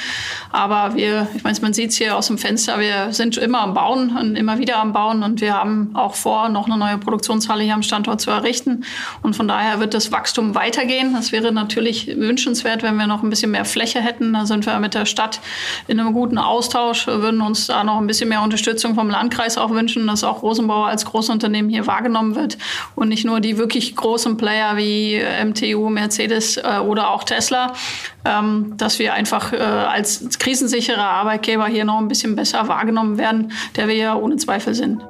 Aber 0.50 0.94
wir, 0.94 1.28
ich 1.34 1.44
meine, 1.44 1.58
man 1.60 1.74
sieht 1.74 1.90
es 1.90 1.96
hier 1.96 2.16
aus 2.16 2.28
dem 2.28 2.38
Fenster, 2.38 2.78
wir 2.78 3.12
sind 3.12 3.36
immer 3.36 3.60
am 3.60 3.74
Bauen 3.74 4.16
und 4.16 4.36
immer 4.36 4.58
wieder 4.58 4.78
am 4.78 4.92
Bauen 4.92 5.22
und 5.22 5.40
wir 5.40 5.54
haben 5.54 5.90
auch 5.94 6.14
vor, 6.14 6.48
noch 6.48 6.66
eine 6.66 6.78
neue 6.78 6.98
Produktionshalle 6.98 7.64
hier 7.64 7.74
am 7.74 7.82
Standort 7.82 8.20
zu 8.20 8.30
errichten. 8.30 8.84
Und 9.22 9.36
von 9.36 9.46
daher 9.46 9.80
wird 9.80 9.92
das 9.92 10.10
Wachstum 10.10 10.54
weitergehen. 10.54 11.12
Das 11.12 11.32
wäre 11.32 11.52
natürlich 11.52 12.06
wünschenswert, 12.16 12.82
wenn 12.82 12.96
wir 12.96 13.06
noch 13.06 13.22
ein 13.22 13.30
bisschen 13.30 13.50
mehr 13.50 13.64
Fläche 13.64 14.00
hätten. 14.00 14.32
Da 14.32 14.46
sind 14.46 14.64
wir 14.66 14.78
mit 14.78 14.94
der 14.94 15.06
Stadt 15.06 15.40
in 15.86 16.00
einem 16.00 16.12
guten 16.12 16.38
Austausch, 16.38 17.06
wir 17.06 17.20
würden 17.20 17.40
uns 17.40 17.66
da 17.66 17.84
noch 17.84 17.98
ein 17.98 18.06
bisschen 18.06 18.28
mehr 18.28 18.42
Unterstützung 18.42 18.94
vom 18.94 19.10
Landkreis 19.10 19.58
auch 19.58 19.70
wünschen, 19.70 20.06
dass 20.06 20.24
auch 20.24 20.42
Rosenbauer 20.42 20.86
als 20.86 21.04
Großunternehmen 21.04 21.70
hier 21.70 21.86
wahrgenommen 21.86 22.34
wird 22.34 22.53
und 22.94 23.08
nicht 23.08 23.24
nur 23.24 23.40
die 23.40 23.58
wirklich 23.58 23.96
großen 23.96 24.36
Player 24.36 24.76
wie 24.76 25.22
MTU, 25.44 25.88
Mercedes 25.88 26.56
äh, 26.56 26.78
oder 26.84 27.10
auch 27.10 27.24
Tesla, 27.24 27.74
ähm, 28.24 28.74
dass 28.76 28.98
wir 28.98 29.14
einfach 29.14 29.52
äh, 29.52 29.56
als 29.56 30.38
krisensicherer 30.38 31.04
Arbeitgeber 31.04 31.66
hier 31.66 31.84
noch 31.84 31.98
ein 31.98 32.08
bisschen 32.08 32.36
besser 32.36 32.68
wahrgenommen 32.68 33.18
werden, 33.18 33.52
der 33.76 33.88
wir 33.88 33.94
ja 33.94 34.14
ohne 34.14 34.36
Zweifel 34.36 34.74
sind. 34.74 35.02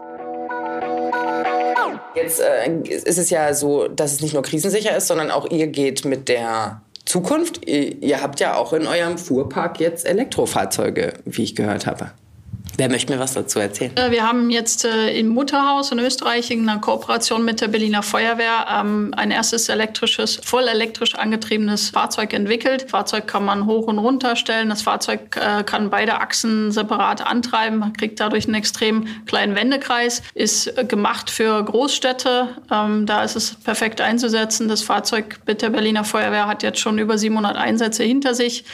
Jetzt 2.15 2.41
äh, 2.41 2.71
ist 2.85 3.19
es 3.19 3.31
ja 3.31 3.53
so, 3.55 3.89
dass 3.89 4.13
es 4.13 4.21
nicht 4.21 4.35
nur 4.35 4.43
krisensicher 4.43 4.97
ist, 4.97 5.09
sondern 5.09 5.31
auch 5.31 5.51
ihr 5.51 5.67
geht 5.67 6.05
mit 6.05 6.29
der 6.29 6.81
Zukunft. 7.05 7.67
Ihr, 7.67 8.03
ihr 8.03 8.23
habt 8.23 8.41
ja 8.41 8.57
auch 8.57 8.73
in 8.73 8.87
eurem 8.87 9.19
Fuhrpark 9.19 9.81
jetzt 9.81 10.07
Elektrofahrzeuge, 10.07 11.15
wie 11.25 11.43
ich 11.43 11.57
gehört 11.57 11.87
habe. 11.87 12.13
Wer 12.77 12.89
möchte 12.89 13.13
mir 13.13 13.21
was 13.21 13.35
dazu 13.35 13.61
erzählen? 13.61 13.97
Äh, 13.97 14.11
wir 14.11 14.27
haben 14.27 14.51
jetzt 14.51 14.85
äh, 14.85 15.17
im 15.17 15.29
Mutterhaus 15.29 15.93
in 15.93 15.99
Österreich 15.99 16.51
in 16.51 16.69
einer 16.69 16.81
Kooperation 16.81 17.45
mit 17.45 17.61
der 17.61 17.69
Berliner 17.69 18.03
Feuerwehr 18.03 18.67
ähm, 18.71 19.15
ein 19.17 19.31
erstes 19.31 19.69
elektrisches, 19.69 20.41
voll 20.43 20.67
elektrisch 20.67 21.15
angetriebenes 21.15 21.91
Fahrzeug 21.91 22.33
entwickelt. 22.33 22.85
Das 22.85 22.91
Fahrzeug 22.91 23.27
kann 23.27 23.45
man 23.45 23.67
hoch 23.67 23.87
und 23.87 23.99
runter 23.99 24.35
stellen. 24.37 24.71
Das 24.71 24.83
Fahrzeug 24.83 25.37
äh, 25.37 25.63
kann 25.63 25.91
beide 25.91 26.21
Achsen 26.21 26.73
separat 26.73 27.25
antreiben, 27.25 27.79
man 27.79 27.93
kriegt 27.93 28.19
dadurch 28.19 28.47
einen 28.47 28.55
extrem 28.55 29.07
kleinen 29.27 29.55
Wendekreis, 29.55 30.23
ist 30.35 30.73
gemacht 30.89 31.31
für 31.31 31.63
Großstädte. 31.63 32.49
Ähm, 32.73 33.07
da 33.07 33.23
ist 33.23 33.37
es 33.37 33.55
perfekt 33.55 34.01
einzusetzen. 34.01 34.69
Das 34.69 34.83
Fahrzeug 34.83 35.41
mit 35.47 35.63
der 35.63 35.71
Berliner 35.71 36.05
Feuerwehr 36.05 36.47
hat 36.47 36.63
jetzt 36.63 36.81
schon 36.81 36.99
über 36.99 37.19
700 37.19 37.57
Einsätze 37.57 38.03
hinter 38.03 38.35
sich. 38.35 38.65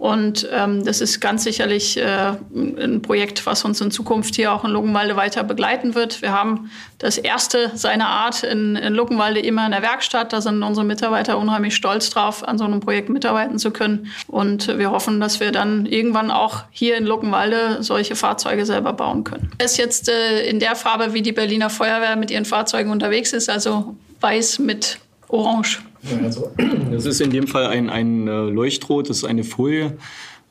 Und 0.00 0.48
ähm, 0.50 0.82
das 0.82 1.02
ist 1.02 1.20
ganz 1.20 1.44
sicherlich 1.44 1.98
äh, 1.98 2.32
ein 2.54 3.02
Projekt, 3.02 3.44
was 3.44 3.66
uns 3.66 3.82
in 3.82 3.90
Zukunft 3.90 4.34
hier 4.34 4.50
auch 4.50 4.64
in 4.64 4.70
Luckenwalde 4.70 5.14
weiter 5.14 5.44
begleiten 5.44 5.94
wird. 5.94 6.22
Wir 6.22 6.32
haben 6.32 6.70
das 6.96 7.18
erste 7.18 7.72
seiner 7.74 8.08
Art 8.08 8.42
in, 8.42 8.76
in 8.76 8.94
Luckenwalde 8.94 9.40
immer 9.40 9.66
in 9.66 9.72
der 9.72 9.82
Werkstatt. 9.82 10.32
Da 10.32 10.40
sind 10.40 10.62
unsere 10.62 10.86
Mitarbeiter 10.86 11.36
unheimlich 11.36 11.76
stolz 11.76 12.08
drauf, 12.08 12.48
an 12.48 12.56
so 12.56 12.64
einem 12.64 12.80
Projekt 12.80 13.10
mitarbeiten 13.10 13.58
zu 13.58 13.72
können. 13.72 14.10
Und 14.26 14.68
wir 14.78 14.90
hoffen, 14.90 15.20
dass 15.20 15.38
wir 15.38 15.52
dann 15.52 15.84
irgendwann 15.84 16.30
auch 16.30 16.62
hier 16.70 16.96
in 16.96 17.04
Luckenwalde 17.04 17.82
solche 17.82 18.16
Fahrzeuge 18.16 18.64
selber 18.64 18.94
bauen 18.94 19.24
können. 19.24 19.50
Er 19.58 19.66
ist 19.66 19.76
jetzt 19.76 20.08
äh, 20.08 20.46
in 20.46 20.60
der 20.60 20.76
Farbe, 20.76 21.12
wie 21.12 21.20
die 21.20 21.32
Berliner 21.32 21.68
Feuerwehr 21.68 22.16
mit 22.16 22.30
ihren 22.30 22.46
Fahrzeugen 22.46 22.90
unterwegs 22.90 23.34
ist, 23.34 23.50
also 23.50 23.94
weiß 24.20 24.60
mit 24.60 24.98
Orange. 25.28 25.82
Also, 26.22 26.50
das 26.90 27.04
ist 27.04 27.20
in 27.20 27.30
dem 27.30 27.46
Fall 27.46 27.66
ein, 27.66 27.90
ein 27.90 28.26
äh, 28.26 28.30
Leuchtrot, 28.30 29.10
das 29.10 29.18
ist 29.18 29.24
eine 29.24 29.44
Folie, 29.44 29.96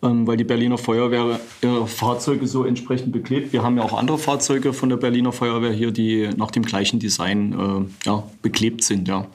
weil 0.01 0.37
die 0.37 0.43
Berliner 0.43 0.77
Feuerwehr 0.77 1.39
ihre 1.61 1.87
Fahrzeuge 1.87 2.47
so 2.47 2.63
entsprechend 2.63 3.11
beklebt. 3.11 3.51
Wir 3.51 3.63
haben 3.63 3.77
ja 3.77 3.83
auch 3.83 3.93
andere 3.93 4.17
Fahrzeuge 4.17 4.73
von 4.73 4.89
der 4.89 4.97
Berliner 4.97 5.31
Feuerwehr 5.31 5.71
hier, 5.71 5.91
die 5.91 6.29
nach 6.37 6.51
dem 6.51 6.63
gleichen 6.63 6.99
Design 6.99 7.89
äh, 8.05 8.07
ja, 8.07 8.23
beklebt 8.41 8.83
sind. 8.83 9.07
Ja. 9.07 9.27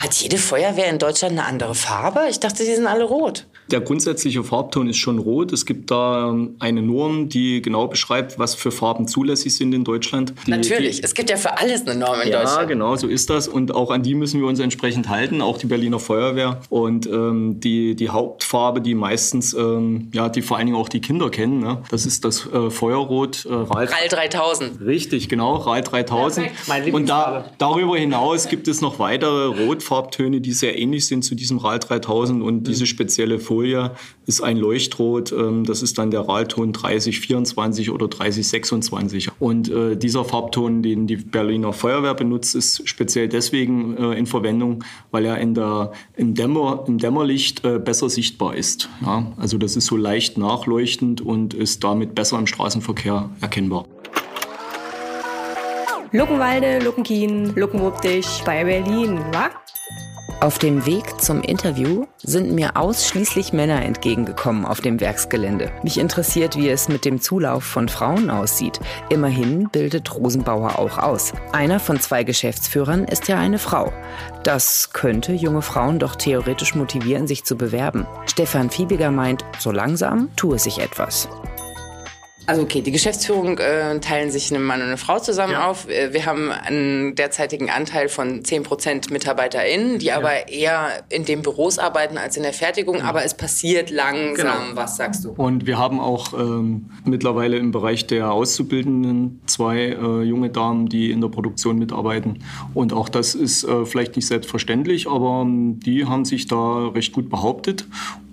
Hat 0.00 0.14
jede 0.14 0.38
Feuerwehr 0.38 0.88
in 0.88 0.98
Deutschland 0.98 1.32
eine 1.32 1.44
andere 1.44 1.74
Farbe? 1.74 2.20
Ich 2.30 2.40
dachte, 2.40 2.64
die 2.64 2.74
sind 2.74 2.86
alle 2.86 3.04
rot. 3.04 3.46
Der 3.70 3.82
grundsätzliche 3.82 4.42
Farbton 4.42 4.88
ist 4.88 4.96
schon 4.96 5.18
rot. 5.18 5.52
Es 5.52 5.66
gibt 5.66 5.90
da 5.90 6.30
ähm, 6.30 6.56
eine 6.58 6.80
Norm, 6.80 7.28
die 7.28 7.60
genau 7.60 7.86
beschreibt, 7.86 8.38
was 8.38 8.54
für 8.54 8.70
Farben 8.70 9.06
zulässig 9.06 9.54
sind 9.54 9.74
in 9.74 9.84
Deutschland. 9.84 10.32
Die, 10.46 10.50
Natürlich, 10.50 10.96
die, 10.96 11.02
es 11.02 11.12
gibt 11.12 11.28
ja 11.28 11.36
für 11.36 11.58
alles 11.58 11.86
eine 11.86 11.98
Norm 12.00 12.18
in 12.22 12.30
ja, 12.30 12.40
Deutschland. 12.40 12.62
Ja, 12.62 12.64
genau, 12.64 12.96
so 12.96 13.08
ist 13.08 13.28
das. 13.28 13.46
Und 13.46 13.74
auch 13.74 13.90
an 13.90 14.02
die 14.02 14.14
müssen 14.14 14.40
wir 14.40 14.46
uns 14.46 14.58
entsprechend 14.58 15.10
halten, 15.10 15.42
auch 15.42 15.58
die 15.58 15.66
Berliner 15.66 15.98
Feuerwehr. 15.98 16.62
Und 16.70 17.06
ähm, 17.06 17.60
die, 17.60 17.94
die 17.94 18.08
Hauptfarbe, 18.08 18.80
die 18.80 18.94
meistens, 18.94 19.52
ähm, 19.52 19.97
ja, 20.12 20.28
die 20.28 20.42
vor 20.42 20.56
allen 20.56 20.66
Dingen 20.66 20.78
auch 20.78 20.88
die 20.88 21.00
Kinder 21.00 21.30
kennen, 21.30 21.60
ne? 21.60 21.82
das 21.90 22.06
ist 22.06 22.24
das 22.24 22.46
äh, 22.46 22.70
Feuerrot. 22.70 23.44
Äh, 23.44 23.52
RAL, 23.52 23.86
RAL 23.86 24.08
3000. 24.08 24.80
Richtig, 24.80 25.28
genau, 25.28 25.56
RAL 25.56 25.82
3000. 25.82 26.48
Perfekt. 26.66 26.94
Und 26.94 27.08
da, 27.08 27.50
darüber 27.58 27.96
hinaus 27.96 28.48
gibt 28.48 28.66
es 28.68 28.80
noch 28.80 28.98
weitere 28.98 29.46
Rotfarbtöne, 29.66 30.40
die 30.40 30.52
sehr 30.52 30.78
ähnlich 30.78 31.06
sind 31.06 31.22
zu 31.22 31.34
diesem 31.34 31.58
RAL 31.58 31.78
3000 31.78 32.42
und 32.42 32.54
mhm. 32.54 32.64
diese 32.64 32.86
spezielle 32.86 33.38
Folie 33.38 33.58
Folie 33.58 33.90
ist 34.26 34.42
ein 34.42 34.56
Leuchtrot. 34.58 35.32
Ähm, 35.32 35.64
das 35.64 35.82
ist 35.82 35.98
dann 35.98 36.10
der 36.10 36.20
RAL-Ton 36.20 36.72
3024 36.72 37.90
oder 37.90 38.08
3026. 38.08 39.30
Und 39.40 39.70
äh, 39.70 39.96
dieser 39.96 40.24
Farbton, 40.24 40.82
den 40.82 41.06
die 41.06 41.16
Berliner 41.16 41.72
Feuerwehr 41.72 42.14
benutzt, 42.14 42.54
ist 42.54 42.86
speziell 42.86 43.28
deswegen 43.28 43.96
äh, 43.96 44.18
in 44.18 44.26
Verwendung, 44.26 44.84
weil 45.10 45.24
er 45.24 45.38
in 45.38 45.54
der, 45.54 45.92
im, 46.16 46.34
Dämmer, 46.34 46.84
im 46.86 46.98
Dämmerlicht 46.98 47.64
äh, 47.64 47.78
besser 47.78 48.10
sichtbar 48.10 48.54
ist. 48.54 48.88
Ja? 49.00 49.32
Also 49.38 49.56
das 49.56 49.76
ist 49.76 49.87
so 49.88 49.96
leicht 49.96 50.38
nachleuchtend 50.38 51.20
und 51.20 51.54
ist 51.54 51.82
damit 51.82 52.14
besser 52.14 52.38
im 52.38 52.46
Straßenverkehr 52.46 53.30
erkennbar. 53.40 53.86
Luckenwalde, 56.12 56.78
Luckenkien, 56.78 57.54
Luckenwuppdich 57.54 58.42
bei 58.44 58.64
Berlin, 58.64 59.18
wa? 59.32 59.50
Auf 60.40 60.60
dem 60.60 60.86
Weg 60.86 61.20
zum 61.20 61.42
Interview 61.42 62.06
sind 62.22 62.52
mir 62.52 62.76
ausschließlich 62.76 63.52
Männer 63.52 63.84
entgegengekommen 63.84 64.66
auf 64.66 64.80
dem 64.80 65.00
Werksgelände. 65.00 65.72
Mich 65.82 65.98
interessiert, 65.98 66.54
wie 66.56 66.68
es 66.68 66.88
mit 66.88 67.04
dem 67.04 67.20
Zulauf 67.20 67.64
von 67.64 67.88
Frauen 67.88 68.30
aussieht. 68.30 68.78
Immerhin 69.08 69.68
bildet 69.68 70.14
Rosenbauer 70.14 70.78
auch 70.78 70.96
aus. 70.96 71.32
Einer 71.52 71.80
von 71.80 71.98
zwei 71.98 72.22
Geschäftsführern 72.22 73.02
ist 73.02 73.26
ja 73.26 73.36
eine 73.36 73.58
Frau. 73.58 73.92
Das 74.44 74.92
könnte 74.92 75.32
junge 75.32 75.62
Frauen 75.62 75.98
doch 75.98 76.14
theoretisch 76.14 76.76
motivieren, 76.76 77.26
sich 77.26 77.44
zu 77.44 77.56
bewerben. 77.56 78.06
Stefan 78.26 78.70
Fiebiger 78.70 79.10
meint, 79.10 79.44
so 79.58 79.72
langsam 79.72 80.30
tue 80.36 80.60
sich 80.60 80.78
etwas. 80.78 81.28
Also 82.48 82.62
okay, 82.62 82.80
die 82.80 82.92
Geschäftsführung 82.92 83.58
äh, 83.58 84.00
teilen 84.00 84.30
sich 84.30 84.50
ein 84.50 84.62
Mann 84.62 84.80
und 84.80 84.86
eine 84.86 84.96
Frau 84.96 85.18
zusammen 85.18 85.52
ja. 85.52 85.68
auf. 85.68 85.86
Äh, 85.90 86.14
wir 86.14 86.24
haben 86.24 86.50
einen 86.50 87.14
derzeitigen 87.14 87.68
Anteil 87.68 88.08
von 88.08 88.42
10 88.42 88.62
Prozent 88.62 89.10
MitarbeiterInnen, 89.10 89.98
die 89.98 90.06
ja. 90.06 90.16
aber 90.16 90.48
eher 90.48 91.04
in 91.10 91.26
den 91.26 91.42
Büros 91.42 91.78
arbeiten 91.78 92.16
als 92.16 92.38
in 92.38 92.44
der 92.44 92.54
Fertigung. 92.54 93.00
Ja. 93.00 93.04
Aber 93.04 93.22
es 93.22 93.34
passiert 93.34 93.90
langsam. 93.90 94.46
Genau. 94.46 94.76
Was 94.76 94.96
sagst 94.96 95.26
du? 95.26 95.32
Und 95.32 95.66
wir 95.66 95.76
haben 95.76 96.00
auch 96.00 96.32
ähm, 96.32 96.86
mittlerweile 97.04 97.58
im 97.58 97.70
Bereich 97.70 98.06
der 98.06 98.32
Auszubildenden 98.32 99.42
zwei 99.44 99.80
äh, 99.88 100.22
junge 100.22 100.48
Damen, 100.48 100.88
die 100.88 101.10
in 101.10 101.20
der 101.20 101.28
Produktion 101.28 101.78
mitarbeiten. 101.78 102.42
Und 102.72 102.94
auch 102.94 103.10
das 103.10 103.34
ist 103.34 103.64
äh, 103.64 103.84
vielleicht 103.84 104.16
nicht 104.16 104.26
selbstverständlich, 104.26 105.06
aber 105.06 105.42
ähm, 105.42 105.80
die 105.80 106.06
haben 106.06 106.24
sich 106.24 106.46
da 106.46 106.88
recht 106.88 107.12
gut 107.12 107.28
behauptet 107.28 107.86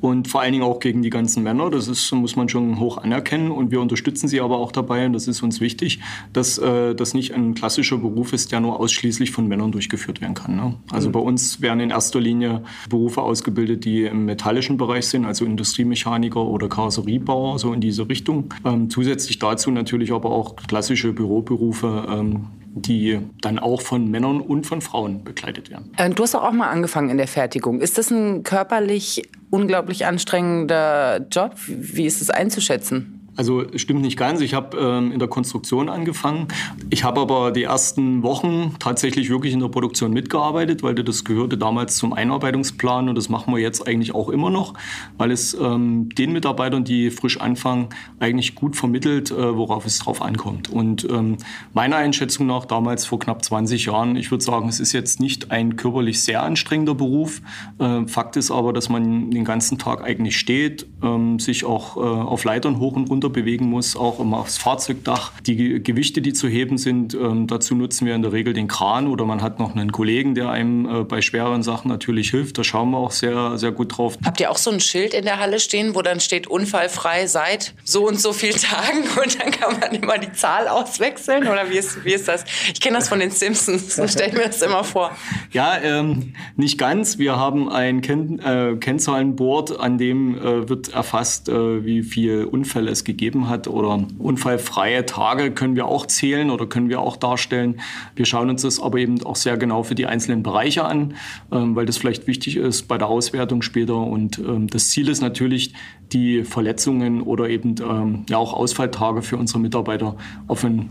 und 0.06 0.28
vor 0.28 0.42
allen 0.42 0.54
Dingen 0.54 0.64
auch 0.64 0.80
gegen 0.80 1.02
die 1.02 1.10
ganzen 1.10 1.44
Männer. 1.44 1.70
Das 1.70 1.88
ist, 1.88 2.12
muss 2.14 2.36
man 2.36 2.48
schon 2.48 2.80
hoch 2.80 2.98
anerkennen 2.98 3.52
und 3.52 3.72
wir 3.72 3.82
unterstützen 3.82 4.28
sie 4.28 4.40
aber 4.40 4.60
auch 4.60 4.72
dabei 4.72 5.06
und 5.06 5.14
das 5.14 5.28
ist 5.28 5.42
uns 5.42 5.60
wichtig, 5.60 6.00
dass 6.32 6.58
äh, 6.58 6.94
das 6.94 7.14
nicht 7.14 7.34
ein 7.34 7.56
klassischer 7.56 7.98
Beruf 7.98 8.32
ist, 8.34 8.52
der 8.52 8.60
nur 8.60 8.80
ausschließlich 8.80 9.32
von 9.32 9.48
Männern 9.48 9.72
durchgeführt 9.72 10.22
werden 10.22 10.36
kann. 10.36 10.56
Ne? 10.56 10.76
Also 10.92 11.10
mhm. 11.10 11.14
bei 11.14 11.20
uns 11.20 11.62
werden 11.62 11.80
in 11.80 11.90
erster 11.90 12.22
Linie 12.22 12.64
Berufe 12.90 13.22
ausgebildet, 13.22 13.86
die 13.86 14.04
im 14.04 14.26
metallischen 14.26 14.78
Bereich 14.78 15.08
sind, 15.08 15.26
also 15.26 15.44
Industriemechaniker 15.46 16.42
oder 16.42 16.70
Karosseriebauer, 16.70 17.58
so 17.60 17.74
in 17.74 17.82
diese 17.82 18.08
Richtung. 18.08 18.54
Ähm, 18.64 18.90
zusätzlich 18.90 19.40
dazu 19.40 19.72
natürlich 19.72 20.12
aber 20.12 20.32
auch 20.32 20.56
klassische 20.56 21.14
Büroberufe, 21.14 22.06
ähm, 22.10 22.48
die 22.76 23.20
dann 23.42 23.58
auch 23.58 23.82
von 23.82 24.12
Männern 24.12 24.42
und 24.42 24.68
von 24.68 24.82
Frauen 24.82 25.24
begleitet 25.24 25.70
werden. 25.70 25.92
Äh, 25.98 26.10
du 26.10 26.24
hast 26.24 26.36
auch 26.36 26.52
mal 26.52 26.70
angefangen 26.70 27.10
in 27.10 27.18
der 27.18 27.28
Fertigung. 27.28 27.80
Ist 27.80 27.98
das 27.98 28.12
ein 28.12 28.44
körperlich 28.44 29.24
unglaublich 29.56 30.06
anstrengender 30.06 31.26
Job? 31.32 31.56
Wie 31.68 32.06
ist 32.06 32.22
es 32.22 32.30
einzuschätzen? 32.30 33.15
Also 33.36 33.66
stimmt 33.76 34.02
nicht 34.02 34.18
ganz. 34.18 34.42
Ich 34.42 34.54
habe 34.54 34.78
ähm, 34.78 35.12
in 35.12 35.20
der 35.20 35.28
Konstruktion 35.28 35.90
angefangen. 35.90 36.48
Ich 36.90 37.04
habe 37.04 37.20
aber 37.20 37.52
die 37.52 37.64
ersten 37.64 38.24
Wochen 38.24 38.76
tatsächlich 38.80 39.30
wirklich 39.30 39.54
in 39.54 39.60
der 39.60 39.68
Produktion 39.68 40.14
mitgearbeitet, 40.14 40.84
weil 40.84 40.96
das 40.96 41.26
gehörte 41.26 41.58
damals 41.58 41.98
zum 41.98 42.14
Einarbeitungsplan 42.14 43.10
und 43.10 43.16
das 43.16 43.30
machen 43.30 43.54
wir 43.54 43.62
jetzt 43.62 43.88
eigentlich 43.88 44.16
auch 44.16 44.30
immer 44.30 44.50
noch, 44.50 44.74
weil 45.18 45.32
es 45.32 45.54
ähm, 45.54 46.10
den 46.10 46.32
Mitarbeitern, 46.32 46.86
die 46.86 47.12
frisch 47.12 47.40
anfangen, 47.42 47.90
eigentlich 48.20 48.56
gut 48.56 48.76
vermittelt, 48.76 49.32
äh, 49.32 49.58
worauf 49.58 49.86
es 49.86 50.00
drauf 50.00 50.22
ankommt. 50.22 50.70
Und 50.70 51.08
ähm, 51.10 51.38
meiner 51.74 51.98
Einschätzung 51.98 52.48
nach, 52.48 52.66
damals 52.66 53.06
vor 53.06 53.20
knapp 53.20 53.44
20 53.44 53.86
Jahren, 53.86 54.16
ich 54.16 54.32
würde 54.32 54.44
sagen, 54.44 54.70
es 54.70 54.80
ist 54.80 54.94
jetzt 54.94 55.20
nicht 55.20 55.52
ein 55.52 55.76
körperlich 55.76 56.24
sehr 56.24 56.44
anstrengender 56.44 56.96
Beruf. 56.96 57.42
Äh, 57.80 58.08
Fakt 58.08 58.38
ist 58.38 58.52
aber, 58.52 58.72
dass 58.72 58.90
man 58.90 59.32
den 59.32 59.44
ganzen 59.44 59.78
Tag 59.78 60.04
eigentlich 60.04 60.38
steht, 60.38 60.88
ähm, 61.04 61.40
sich 61.40 61.66
auch 61.66 61.98
äh, 61.98 62.00
auf 62.00 62.44
Leitern 62.46 62.80
hoch 62.80 62.96
und 62.96 63.10
runter 63.10 63.25
runter 63.26 63.30
bewegen 63.30 63.66
muss, 63.66 63.96
auch 63.96 64.20
immer 64.20 64.40
aufs 64.40 64.58
Fahrzeugdach. 64.58 65.32
Die 65.46 65.84
Gewichte, 65.84 66.22
die 66.22 66.34
zu 66.34 66.48
heben 66.48 66.78
sind, 66.78 67.14
ähm, 67.14 67.48
dazu 67.48 67.76
nutzen 67.76 68.06
wir 68.06 68.16
in 68.16 68.22
der 68.22 68.32
Regel 68.32 68.54
den 68.54 68.68
Kran 68.68 69.08
oder 69.08 69.26
man 69.26 69.42
hat 69.42 69.60
noch 69.60 69.76
einen 69.76 69.92
Kollegen, 69.92 70.36
der 70.36 70.50
einem 70.50 70.86
äh, 70.86 71.04
bei 71.04 71.22
schwereren 71.22 71.64
Sachen 71.64 71.90
natürlich 71.90 72.32
hilft. 72.32 72.58
Da 72.58 72.64
schauen 72.64 72.92
wir 72.92 72.98
auch 72.98 73.12
sehr, 73.12 73.58
sehr 73.58 73.72
gut 73.72 73.98
drauf. 73.98 74.18
Habt 74.24 74.40
ihr 74.40 74.52
auch 74.52 74.58
so 74.58 74.72
ein 74.72 74.80
Schild 74.80 75.14
in 75.14 75.26
der 75.26 75.40
Halle 75.40 75.60
stehen, 75.60 75.96
wo 75.96 76.02
dann 76.02 76.20
steht 76.20 76.48
unfallfrei 76.48 77.28
seit 77.28 77.74
so 77.84 78.08
und 78.08 78.20
so 78.20 78.34
vielen 78.34 78.56
Tagen 78.62 79.04
und 79.22 79.42
dann 79.42 79.52
kann 79.52 79.80
man 79.80 79.92
immer 79.92 80.18
die 80.18 80.32
Zahl 80.32 80.68
auswechseln 80.68 81.48
oder 81.48 81.70
wie 81.70 81.78
ist, 81.78 82.04
wie 82.06 82.14
ist 82.14 82.28
das? 82.28 82.46
Ich 82.72 82.80
kenne 82.80 82.98
das 82.98 83.10
von 83.10 83.20
den 83.20 83.32
Simpsons, 83.32 83.96
so 83.96 84.08
stelle 84.08 84.30
ich 84.30 84.34
mir 84.34 84.48
das 84.48 84.62
immer 84.62 84.84
vor. 84.84 85.12
Ja, 85.52 85.78
ähm, 85.82 86.34
nicht 86.56 86.78
ganz. 86.78 87.18
Wir 87.18 87.36
haben 87.36 87.70
ein 87.70 88.02
Ken 88.02 88.40
äh, 88.40 88.76
Kennzahlenboard, 88.80 89.80
an 89.80 89.98
dem 89.98 90.38
äh, 90.38 90.70
wird 90.70 90.94
erfasst, 90.94 91.50
äh, 91.50 91.86
wie 91.86 92.04
viele 92.04 92.48
Unfälle 92.48 92.92
es 92.92 93.04
gegeben 93.04 93.15
gegeben 93.16 93.50
hat. 93.50 93.68
Oder 93.68 94.06
unfallfreie 94.20 95.06
Tage 95.06 95.52
können 95.52 95.76
wir 95.76 95.86
auch 95.86 96.06
zählen 96.06 96.50
oder 96.50 96.66
können 96.68 96.90
wir 96.90 97.00
auch 97.00 97.18
darstellen. 97.18 97.80
Wir 98.16 98.26
schauen 98.26 98.50
uns 98.50 98.64
das 98.64 98.82
aber 98.82 98.98
eben 99.00 99.24
auch 99.24 99.36
sehr 99.36 99.58
genau 99.58 99.84
für 99.84 99.96
die 99.96 100.06
einzelnen 100.06 100.44
Bereiche 100.44 100.86
an, 100.86 101.16
ähm, 101.52 101.76
weil 101.76 101.86
das 101.86 101.98
vielleicht 101.98 102.28
wichtig 102.28 102.58
ist 102.58 102.84
bei 102.84 102.98
der 102.98 103.08
Auswertung 103.08 103.62
später. 103.62 103.96
Und 103.96 104.38
ähm, 104.40 104.68
das 104.68 104.90
Ziel 104.90 105.10
ist 105.10 105.22
natürlich, 105.22 105.74
die 106.12 106.44
Verletzungen 106.44 107.22
oder 107.22 107.50
eben 107.50 107.76
ähm, 107.82 108.26
ja 108.30 108.38
auch 108.38 108.54
Ausfalltage 108.54 109.24
für 109.24 109.38
unsere 109.38 109.60
Mitarbeiter 109.60 110.16
auf 110.48 110.64
ein 110.64 110.90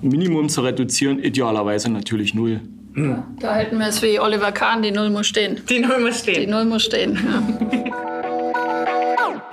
Minimum 0.00 0.48
zu 0.48 0.62
reduzieren, 0.62 1.18
idealerweise 1.18 1.90
natürlich 1.90 2.34
null. 2.34 2.60
Da 3.40 3.54
halten 3.54 3.78
wir 3.78 3.88
es 3.88 4.00
wie 4.02 4.20
Oliver 4.20 4.52
Kahn, 4.52 4.82
die 4.82 4.92
Null 4.92 5.10
muss 5.10 5.26
stehen. 5.26 5.60
Die 5.68 5.80
Null 5.80 6.00
muss 6.00 6.22
Die 6.22 6.32
stehen. 6.32 6.50
Null 6.50 6.64
muss 6.64 6.84
stehen. 6.84 7.18
Ja. 7.24 8.04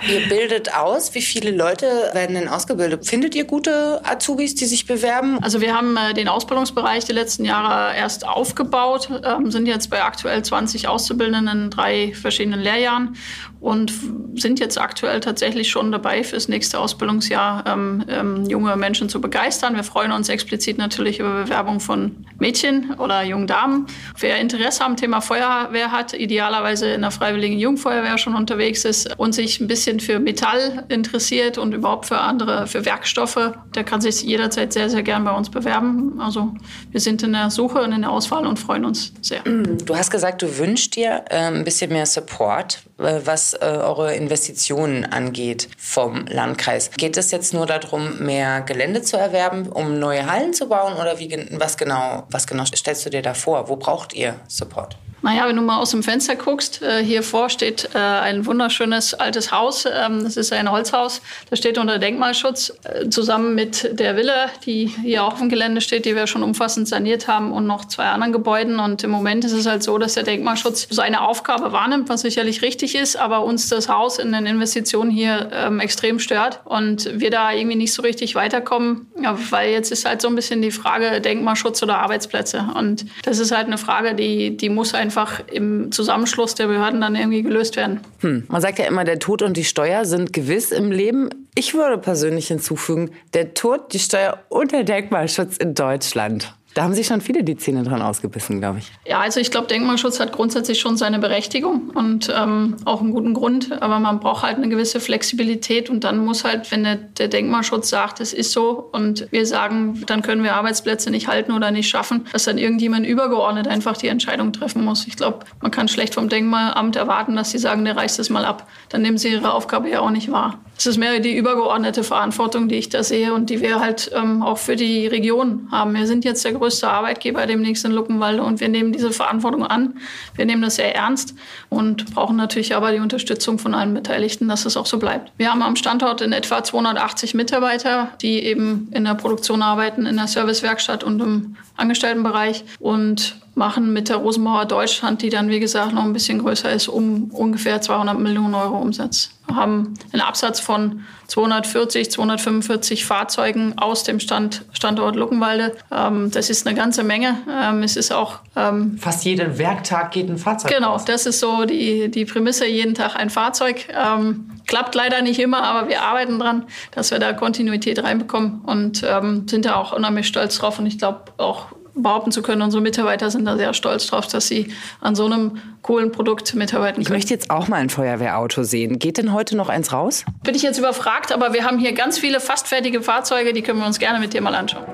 Ihr 0.10 0.28
bildet 0.28 0.74
aus. 0.74 1.14
Wie 1.14 1.22
viele 1.22 1.52
Leute 1.52 1.86
werden 2.14 2.36
denn 2.36 2.48
ausgebildet? 2.48 3.06
Findet 3.06 3.36
ihr 3.36 3.46
gute 3.46 4.02
Azubis, 4.04 4.56
die 4.56 4.66
sich 4.66 4.86
bewerben? 4.86 5.40
Also 5.42 5.62
wir 5.62 5.76
haben 5.76 5.96
äh, 5.98 6.14
den 6.14 6.28
Ausbildungsbereich 6.28 7.06
die 7.06 7.14
letzten 7.14 7.46
Jahre 7.46 7.96
erst 7.96 8.28
aufgebaut, 8.28 9.10
ähm, 9.24 9.52
sind 9.52 9.68
jetzt 9.68 9.90
bei 9.90 10.04
aktuell 10.04 10.44
20 10.44 10.88
Auszubildenden 10.88 11.66
in 11.66 11.70
drei 11.70 12.14
verschiedenen 12.14 12.60
Lehrjahren 12.60 13.16
und 13.62 13.94
sind 14.36 14.60
jetzt 14.60 14.82
aktuell 14.82 15.20
tatsächlich 15.20 15.70
schon 15.70 15.92
dabei, 15.92 16.24
fürs 16.24 16.48
nächste 16.48 16.80
Ausbildungsjahr 16.80 17.64
ähm, 17.68 18.04
ähm, 18.10 18.46
junge 18.46 18.76
Menschen 18.76 19.08
zu 19.08 19.22
begeistern. 19.22 19.76
Wir 19.76 19.84
freuen 19.84 20.12
uns 20.12 20.30
explizit 20.30 20.80
natürlich 20.80 21.20
über 21.20 21.44
Bewerbung 21.44 21.80
von 21.80 22.26
Mädchen 22.40 22.96
oder 22.98 23.22
jungen 23.24 23.46
Damen. 23.46 23.86
Wer 24.18 24.40
Interesse 24.40 24.84
am 24.84 24.98
Thema 24.98 25.22
Feuerwehr 25.22 25.92
hat, 25.92 26.14
idealerweise 26.14 26.92
in 26.92 27.02
der 27.02 27.12
Freiwilligen 27.12 27.60
Jugendfeuerwehr 27.60 28.18
schon 28.18 28.34
unterwegs 28.34 28.84
ist 28.84 29.18
und 29.20 29.34
sich 29.34 29.60
ein 29.60 29.68
bisschen 29.68 30.00
für 30.00 30.20
Metall 30.20 30.86
interessiert 30.90 31.60
und 31.60 31.74
überhaupt 31.74 32.08
für 32.08 32.18
andere, 32.18 32.66
für 32.66 32.84
Werkstoffe, 32.86 33.54
der 33.76 33.84
kann 33.84 34.02
sich 34.02 34.24
jederzeit 34.24 34.74
sehr, 34.74 34.90
sehr 34.90 35.04
gern 35.04 35.24
bei 35.24 35.32
uns 35.32 35.52
bewerben. 35.52 36.20
Also 36.20 36.56
wir 36.90 37.00
sind 37.00 37.22
in 37.22 37.34
der 37.34 37.52
Suche 37.52 37.84
und 37.84 37.92
in 37.92 38.02
der 38.02 38.12
Auswahl 38.12 38.48
und 38.48 38.58
freuen 38.58 38.86
uns 38.86 39.14
sehr. 39.22 39.42
Du 39.44 39.96
hast 39.96 40.10
gesagt, 40.10 40.42
du 40.42 40.58
wünschst 40.58 40.96
dir 40.96 41.26
äh, 41.30 41.38
ein 41.38 41.64
bisschen 41.64 41.92
mehr 41.92 42.08
Support, 42.08 42.80
äh, 42.98 43.20
was 43.24 43.51
äh, 43.54 43.66
eure 43.66 44.16
Investitionen 44.16 45.06
angeht 45.06 45.70
vom 45.78 46.26
Landkreis. 46.28 46.92
Geht 46.92 47.18
es 47.18 47.32
jetzt 47.32 47.54
nur 47.54 47.66
darum, 47.66 48.20
mehr 48.20 48.62
Gelände 48.62 49.02
zu 49.02 49.18
erwerben, 49.18 49.70
um 49.70 50.00
neue 50.00 50.26
Hallen 50.30 50.54
zu 50.54 50.70
bauen 50.70 50.94
oder 50.94 51.20
wie, 51.20 51.48
was, 51.52 51.78
genau, 51.78 52.24
was 52.30 52.48
genau 52.48 52.66
stellst 52.66 53.06
du 53.06 53.10
dir 53.10 53.22
da 53.22 53.34
vor? 53.34 53.70
Wo 53.70 53.76
braucht 53.76 54.14
ihr 54.14 54.36
Support? 54.48 54.98
Naja, 55.24 55.48
wenn 55.48 55.56
du 55.56 55.62
mal 55.62 55.78
aus 55.78 55.92
dem 55.92 56.02
Fenster 56.02 56.36
guckst, 56.36 56.82
äh, 56.82 57.04
hier 57.04 57.22
vor 57.22 57.50
steht 57.50 57.90
äh, 57.94 58.00
ein 58.00 58.46
wunderschönes 58.48 59.14
altes 59.14 59.52
Haus. 59.52 59.86
Ähm, 59.86 60.24
das 60.24 60.36
ist 60.36 60.52
ein 60.52 60.72
Holzhaus. 60.72 61.22
Das 61.50 61.60
steht 61.60 61.78
unter 61.78 62.00
Denkmalschutz 62.00 62.74
äh, 62.84 63.08
zusammen 63.10 63.54
mit 63.54 64.00
der 64.00 64.16
Villa, 64.16 64.48
die 64.66 64.88
hier 64.88 65.24
auch 65.24 65.34
auf 65.34 65.40
dem 65.40 65.50
Gelände 65.50 65.82
steht, 65.82 66.06
die 66.06 66.16
wir 66.16 66.26
schon 66.26 66.42
umfassend 66.42 66.88
saniert 66.88 67.28
haben 67.28 67.52
und 67.52 67.68
noch 67.68 67.86
zwei 67.86 68.06
anderen 68.06 68.34
Gebäuden. 68.34 68.80
Und 68.80 69.04
im 69.04 69.12
Moment 69.12 69.46
ist 69.46 69.52
es 69.52 69.68
halt 69.68 69.84
so, 69.84 70.00
dass 70.00 70.16
der 70.16 70.24
Denkmalschutz 70.24 70.88
seine 70.90 71.22
Aufgabe 71.22 71.72
wahrnimmt, 71.72 72.10
was 72.10 72.22
sicherlich 72.22 72.64
richtig 72.64 72.96
ist, 72.96 73.16
aber 73.16 73.44
uns 73.44 73.70
das 73.70 73.90
Haus 73.90 74.18
in 74.18 74.32
den 74.32 74.48
Investitionen 74.48 75.12
hier 75.12 75.50
ähm, 75.54 75.80
extrem 75.80 76.20
stört 76.20 76.62
und 76.66 77.20
wir 77.20 77.30
da 77.30 77.52
irgendwie 77.52 77.78
nicht 77.78 77.94
so 77.94 78.02
richtig 78.02 78.34
weiterkommen, 78.34 79.08
weil 79.52 79.72
jetzt 79.72 79.92
ist 79.92 80.06
halt 80.06 80.22
so 80.22 80.28
ein 80.30 80.36
bisschen 80.36 80.64
die 80.64 80.72
Frage 80.72 81.22
Denkmalschutz 81.22 81.84
oder 81.84 82.00
Arbeitsplätze. 82.00 82.70
Und 82.76 83.06
das 83.24 83.38
ist 83.38 83.52
halt 83.52 83.68
eine 83.68 83.78
Frage, 83.78 84.16
die, 84.16 84.58
die 84.58 84.70
muss 84.70 84.96
einfach 84.96 85.11
im 85.52 85.92
Zusammenschluss 85.92 86.56
der 86.56 86.68
Behörden 86.68 87.02
dann 87.02 87.16
irgendwie 87.16 87.44
gelöst 87.44 87.76
werden. 87.76 88.00
Hm. 88.20 88.46
Man 88.48 88.62
sagt 88.62 88.80
ja 88.80 88.86
immer, 88.86 89.04
der 89.04 89.20
Tod 89.20 89.42
und 89.42 89.58
die 89.58 89.64
Steuer 89.64 90.06
sind 90.06 90.34
gewiss 90.34 90.72
im 90.72 90.92
Leben. 90.92 91.30
Ich 91.56 91.74
würde 91.74 91.98
persönlich 91.98 92.48
hinzufügen, 92.48 93.12
der 93.34 93.54
Tod, 93.54 93.94
die 93.94 94.00
Steuer 94.00 94.40
und 94.50 94.72
der 94.72 94.84
Denkmalschutz 94.84 95.58
in 95.58 95.74
Deutschland. 95.74 96.54
Da 96.74 96.84
haben 96.84 96.94
sich 96.94 97.08
schon 97.08 97.20
viele 97.20 97.44
die 97.44 97.58
Zähne 97.58 97.84
dran 97.84 98.02
ausgebissen, 98.02 98.60
glaube 98.60 98.80
ich. 98.80 98.92
Ja, 99.06 99.20
also 99.20 99.40
ich 99.40 99.52
glaube, 99.52 99.68
Denkmalschutz 99.68 100.20
hat 100.20 100.32
grundsätzlich 100.32 100.80
schon 100.80 100.96
seine 100.96 101.20
Berechtigung 101.20 101.90
und 101.94 102.34
ähm, 102.34 102.78
auch 102.86 103.02
einen 103.02 103.12
guten 103.12 103.34
Grund. 103.34 103.82
Aber 103.82 104.00
man 104.00 104.20
braucht 104.20 104.44
halt 104.44 104.58
eine 104.58 104.70
gewisse 104.70 105.00
Flexibilität 105.00 105.90
und 105.90 106.04
dann 106.04 106.24
muss 106.24 106.46
halt, 106.46 106.72
wenn 106.72 106.84
der, 106.84 106.96
der 106.96 107.28
Denkmalschutz 107.28 107.90
sagt, 107.90 108.22
es 108.22 108.32
ist 108.32 108.54
so 108.54 108.90
und 108.92 109.28
wir 109.32 109.46
sagen, 109.46 110.04
dann 110.08 110.22
können 110.22 110.44
wir 110.44 110.56
Arbeitsplätze 110.56 111.12
nicht 111.12 111.28
halten 111.28 111.52
oder 111.52 111.72
nicht 111.72 111.90
schaffen, 111.90 112.28
dass 112.32 112.46
dann 112.46 112.58
irgendjemand 112.58 113.06
übergeordnet 113.06 113.68
einfach 113.68 113.98
die 113.98 114.08
Entscheidung 114.08 114.54
treffen 114.54 114.86
muss. 114.86 115.06
Ich 115.08 115.18
glaube, 115.18 115.40
man 115.62 115.72
kann 115.72 115.90
schlecht 115.90 116.14
vom 116.14 116.30
Denkmalamt 116.30 116.96
erwarten, 116.96 117.36
dass 117.36 117.52
sie 117.52 117.58
sagen, 117.58 117.84
der 117.84 117.98
reißt 117.98 118.20
es 118.20 118.30
mal 118.30 118.46
ab. 118.46 118.68
Dann 118.90 119.02
nehmen 119.02 119.18
sie 119.18 119.30
ihre 119.30 119.54
Aufgabe 119.54 119.90
ja 119.90 120.00
auch 120.00 120.10
nicht 120.10 120.32
wahr. 120.32 120.60
Es 120.78 120.88
ist 120.88 120.98
mehr 120.98 121.20
die 121.20 121.36
übergeordnete 121.36 122.04
Verantwortung, 122.04 122.68
die 122.68 122.76
ich 122.76 122.90
da 122.90 123.04
sehe 123.04 123.34
und 123.34 123.50
die 123.50 123.62
wir 123.62 123.80
halt 123.80 124.10
ähm, 124.16 124.42
auch 124.42 124.58
für 124.58 124.76
die 124.76 125.06
Region 125.06 125.68
haben. 125.72 125.94
Wir 125.94 126.08
sind 126.08 126.26
jetzt 126.26 126.44
der 126.44 126.54
größte 126.62 126.88
Arbeitgeber 126.88 127.48
demnächst 127.48 127.84
in 127.86 127.92
Luckenwalde 127.92 128.44
und 128.44 128.60
wir 128.60 128.70
nehmen 128.70 128.92
diese 128.92 129.12
Verantwortung 129.12 129.66
an. 129.66 129.96
Wir 130.36 130.46
nehmen 130.46 130.62
das 130.62 130.76
sehr 130.76 130.96
ernst 130.96 131.34
und 131.70 132.14
brauchen 132.14 132.36
natürlich 132.36 132.76
aber 132.76 132.92
die 132.92 133.00
Unterstützung 133.00 133.58
von 133.58 133.74
allen 133.74 133.96
Beteiligten, 133.96 134.48
dass 134.48 134.66
es 134.66 134.78
auch 134.78 134.86
so 134.86 135.00
bleibt. 135.00 135.32
Wir 135.38 135.52
haben 135.52 135.64
am 135.64 135.76
Standort 135.76 136.22
in 136.22 136.34
etwa 136.34 136.64
280 136.64 137.34
Mitarbeiter, 137.34 138.12
die 138.22 138.44
eben 138.44 138.90
in 138.92 139.06
der 139.06 139.16
Produktion 139.16 139.64
arbeiten, 139.64 140.06
in 140.06 140.18
der 140.18 140.28
Servicewerkstatt 140.28 141.04
und 141.04 141.20
im 141.20 141.56
Angestelltenbereich 141.78 142.64
und 142.80 143.38
machen 143.56 143.92
mit 143.92 144.10
der 144.10 144.18
Rosenbauer 144.18 144.66
Deutschland, 144.66 145.24
die 145.24 145.30
dann 145.30 145.50
wie 145.50 145.60
gesagt 145.60 145.94
noch 145.94 146.04
ein 146.04 146.14
bisschen 146.14 146.40
größer 146.40 146.72
ist, 146.72 146.88
um 146.88 147.32
ungefähr 147.32 147.82
200 147.82 148.20
Millionen 148.20 148.54
Euro 148.54 148.78
Umsatz. 148.78 149.32
Haben 149.56 149.94
einen 150.12 150.22
Absatz 150.22 150.60
von 150.60 151.04
240, 151.28 152.12
245 152.12 153.06
Fahrzeugen 153.06 153.78
aus 153.78 154.04
dem 154.04 154.20
Stand, 154.20 154.66
Standort 154.74 155.16
Luckenwalde. 155.16 155.76
Ähm, 155.92 156.30
das 156.32 156.50
ist 156.50 156.68
eine 156.68 156.76
ganze 156.76 157.04
Menge. 157.04 157.38
Ähm, 157.50 157.84
es 157.84 157.96
ist 157.96 158.12
auch 158.12 158.40
ähm, 158.56 158.98
Fast 158.98 159.24
jeden 159.24 159.58
Werktag 159.58 160.12
geht 160.12 160.30
ein 160.30 160.38
Fahrzeug 160.38 160.72
Genau, 160.72 160.92
raus. 160.92 161.06
das 161.06 161.26
ist 161.26 161.40
so 161.40 161.66
die, 161.66 162.10
die 162.12 162.26
Prämisse, 162.26 162.66
jeden 162.66 162.94
Tag 162.96 163.16
ein 163.16 163.30
Fahrzeug. 163.30 163.88
Ähm, 163.90 164.52
klappt 164.68 164.94
leider 164.96 165.22
nicht 165.22 165.40
immer, 165.40 165.64
aber 165.64 165.88
wir 165.90 166.02
arbeiten 166.02 166.38
dran, 166.40 166.66
dass 166.92 167.12
wir 167.12 167.20
da 167.20 167.34
Kontinuität 167.34 168.04
reinbekommen 168.04 168.62
und 168.62 169.04
ähm, 169.08 169.48
sind 169.48 169.66
da 169.66 169.76
auch 169.76 169.94
unheimlich 169.94 170.28
stolz 170.28 170.58
drauf. 170.58 170.80
Und 170.80 170.86
ich 170.86 170.98
glaube 170.98 171.32
auch 171.38 171.68
behaupten 171.96 172.32
zu 172.32 172.42
können, 172.42 172.62
unsere 172.62 172.82
Mitarbeiter 172.82 173.30
sind 173.32 173.46
da 173.46 173.58
sehr 173.58 173.74
stolz 173.74 174.08
drauf, 174.08 174.28
dass 174.28 174.48
sie 174.48 174.74
an 175.02 175.16
so 175.16 175.26
einem 175.26 175.58
coolen 175.82 176.12
Produkt 176.12 176.54
mitarbeiten 176.56 177.02
Ich 177.02 177.08
können. 177.08 177.18
möchte 177.18 177.34
jetzt 177.34 177.50
auch 177.50 177.68
mal 177.68 177.78
ein 177.78 177.90
Feuerwehrauto 177.90 178.64
sehen. 178.64 179.00
Geht 179.00 179.18
denn 179.18 179.34
heute 179.34 179.56
noch 179.58 179.70
eins 179.70 179.92
raus? 179.94 180.26
Bin 180.44 180.56
ich 180.56 180.62
jetzt 180.62 180.78
überfragt, 180.80 181.32
aber 181.32 181.54
wir 181.54 181.66
haben 181.66 181.80
hier 181.80 181.94
ganz 181.94 182.18
viele 182.20 182.40
fast 182.40 182.68
fertige 182.68 183.02
Fahrzeuge, 183.02 183.54
die 183.54 183.62
können 183.62 183.80
wir 183.80 183.86
uns 183.88 184.00
gerne 184.00 184.20
mit 184.20 184.34
dir 184.34 184.42
mal 184.42 184.56
anschauen. 184.56 184.86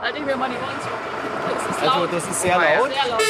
Halt 0.00 0.14
ich 0.16 0.24
mir 0.24 0.36
mal 0.36 0.48
die 0.48 0.54
Ohren 0.54 0.80
zu. 0.80 0.88
Das 1.68 1.76
ist 1.76 1.84
laut. 1.84 2.08
das 2.12 2.24
ist 2.28 2.42
sehr 2.42 2.54
laut. 2.56 2.90
Sehr 2.92 3.10
laut. 3.10 3.22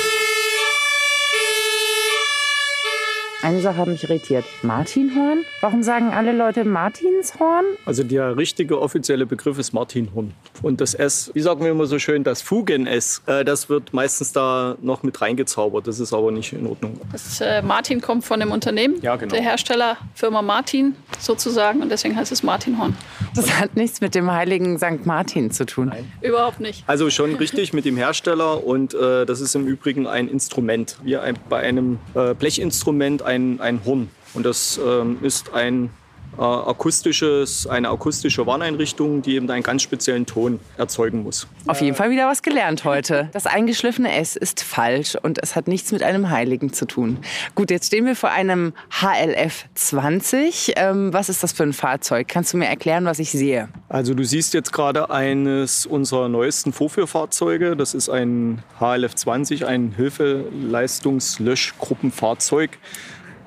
Eine 3.41 3.61
Sache 3.61 3.77
hat 3.77 3.87
mich 3.87 4.03
irritiert. 4.03 4.45
Martinhorn? 4.63 5.45
Warum 5.61 5.85
sagen 5.85 6.11
alle 6.13 6.33
Leute 6.33 6.65
Martinshorn? 6.65 7.65
Also 7.87 8.03
der 8.03 8.37
richtige 8.37 8.81
offizielle 8.81 9.27
Begriff 9.27 9.61
ist 9.61 9.73
Martinhorn. 9.73 10.35
Und 10.61 10.81
das 10.81 10.95
S, 10.95 11.31
wie 11.35 11.41
sagen 11.41 11.63
wir 11.63 11.71
immer 11.71 11.87
so 11.87 12.01
schön, 12.01 12.25
das 12.25 12.43
Fugen-S, 12.43 13.23
äh, 13.27 13.45
das 13.45 13.69
wird 13.69 13.95
meistens 13.95 14.33
da 14.33 14.77
noch 14.83 15.05
mit 15.05 15.21
reingezaubert. 15.21 15.87
Das 15.87 16.01
ist 16.01 16.13
aber 16.13 16.33
nicht 16.33 16.53
in 16.53 16.67
Ordnung. 16.67 17.01
Das, 17.13 17.41
äh, 17.41 17.63
Martin 17.63 18.01
kommt 18.01 18.25
von 18.25 18.41
dem 18.41 18.51
Unternehmen, 18.51 19.01
Ja, 19.03 19.15
genau. 19.15 19.33
der 19.33 19.43
Hersteller 19.45 19.97
Firma 20.15 20.43
Martin 20.43 20.97
sozusagen 21.21 21.81
und 21.81 21.91
deswegen 21.93 22.17
heißt 22.17 22.33
es 22.33 22.43
Martinhorn. 22.43 22.97
Das 23.37 23.57
hat 23.61 23.77
nichts 23.77 24.01
mit 24.01 24.17
dem 24.17 24.33
heiligen 24.33 24.79
St. 24.79 25.07
Martin 25.07 25.53
zu 25.53 25.65
tun. 25.65 25.93
Überhaupt 26.23 26.59
nicht. 26.59 26.83
Also 26.89 27.09
schon 27.09 27.37
richtig 27.37 27.73
mit 27.73 27.85
dem 27.85 27.97
Hersteller 27.97 28.65
und 28.67 28.95
äh, 28.95 29.25
das 29.27 29.41
ist 29.41 29.55
im 29.55 29.69
Übrigen 29.69 30.09
ein 30.09 30.27
Instrument, 30.29 30.97
wie 31.05 31.17
ein, 31.17 31.37
bei 31.49 31.61
einem 31.61 32.01
äh, 32.17 32.35
Blechinstrument 32.35 33.23
ein, 33.29 33.61
ein 33.61 33.85
Horn. 33.85 34.11
Und 34.35 34.45
das 34.45 34.81
ähm, 34.85 35.19
ist 35.23 35.55
ein 35.55 35.91
äh, 36.37 36.43
akustisches, 36.43 37.67
eine 37.67 37.89
akustische 37.89 38.47
Warneinrichtung, 38.47 39.23
die 39.23 39.35
eben 39.35 39.51
einen 39.51 39.65
ganz 39.65 39.83
speziellen 39.83 40.27
Ton 40.27 40.61
erzeugen 40.77 41.23
muss. 41.23 41.47
Auf 41.67 41.81
jeden 41.81 41.97
Fall 41.97 42.11
wieder 42.11 42.29
was 42.29 42.43
gelernt 42.43 42.85
heute. 42.85 43.31
Das 43.33 43.47
eingeschliffene 43.47 44.15
S 44.15 44.37
ist 44.37 44.63
falsch 44.63 45.17
und 45.21 45.43
es 45.43 45.57
hat 45.57 45.67
nichts 45.67 45.91
mit 45.91 46.05
einem 46.05 46.31
Heiligen 46.31 46.73
zu 46.73 46.87
tun. 46.87 47.19
Gut, 47.55 47.73
jetzt 47.73 47.89
stehen 47.89 48.07
wir 48.07 48.15
vor 48.15 48.31
einem 48.31 48.73
HLF 49.01 49.65
20. 49.75 50.75
Ähm, 50.77 51.13
was 51.13 51.29
ist 51.29 51.43
das 51.43 51.51
für 51.53 51.65
ein 51.65 51.73
Fahrzeug? 51.73 52.29
Kannst 52.29 52.53
du 52.53 52.59
mir 52.59 52.67
erklären, 52.67 53.05
was 53.05 53.19
ich 53.19 53.33
sehe? 53.33 53.69
Also 53.89 54.15
du 54.15 54.23
siehst 54.23 54.55
jetzt 54.55 54.73
gerade 54.73 55.11
eines 55.11 55.87
unserer 55.87 56.29
neuesten 56.29 56.73
Vorführfahrzeuge. 56.73 57.75
Das 57.75 57.95
ist 57.95 58.09
ein 58.09 58.63
HLF 58.79 59.17
20, 59.17 59.67
ein 59.67 59.93
Hilfeleistungslöschgruppenfahrzeug. 59.97 62.79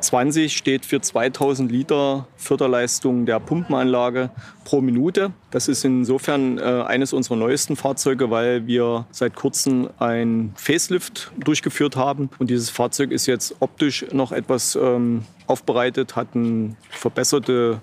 20 0.02 0.56
steht 0.56 0.86
für 0.86 1.02
2000 1.02 1.72
Liter 1.72 2.28
Förderleistung 2.36 3.26
der 3.26 3.40
Pumpenanlage 3.40 4.30
pro 4.66 4.82
Minute. 4.82 5.32
Das 5.52 5.68
ist 5.68 5.86
insofern 5.86 6.58
äh, 6.58 6.62
eines 6.62 7.14
unserer 7.14 7.36
neuesten 7.36 7.76
Fahrzeuge, 7.76 8.30
weil 8.30 8.68
wir 8.68 9.06
seit 9.12 9.36
kurzem 9.36 9.90
ein 10.00 10.54
Facelift 10.56 11.32
durchgeführt 11.38 11.96
haben. 11.96 12.30
Und 12.40 12.50
dieses 12.50 12.70
Fahrzeug 12.70 13.12
ist 13.12 13.26
jetzt 13.26 13.56
optisch 13.60 14.06
noch 14.12 14.32
etwas 14.32 14.76
ähm, 14.76 15.24
aufbereitet, 15.48 16.16
hat 16.16 16.30
eine 16.34 16.76
verbesserte 16.90 17.82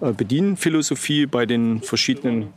äh, 0.00 0.12
Bedienphilosophie 0.12 1.26
bei 1.26 1.46
den 1.46 1.80
verschiedenen 1.82 2.52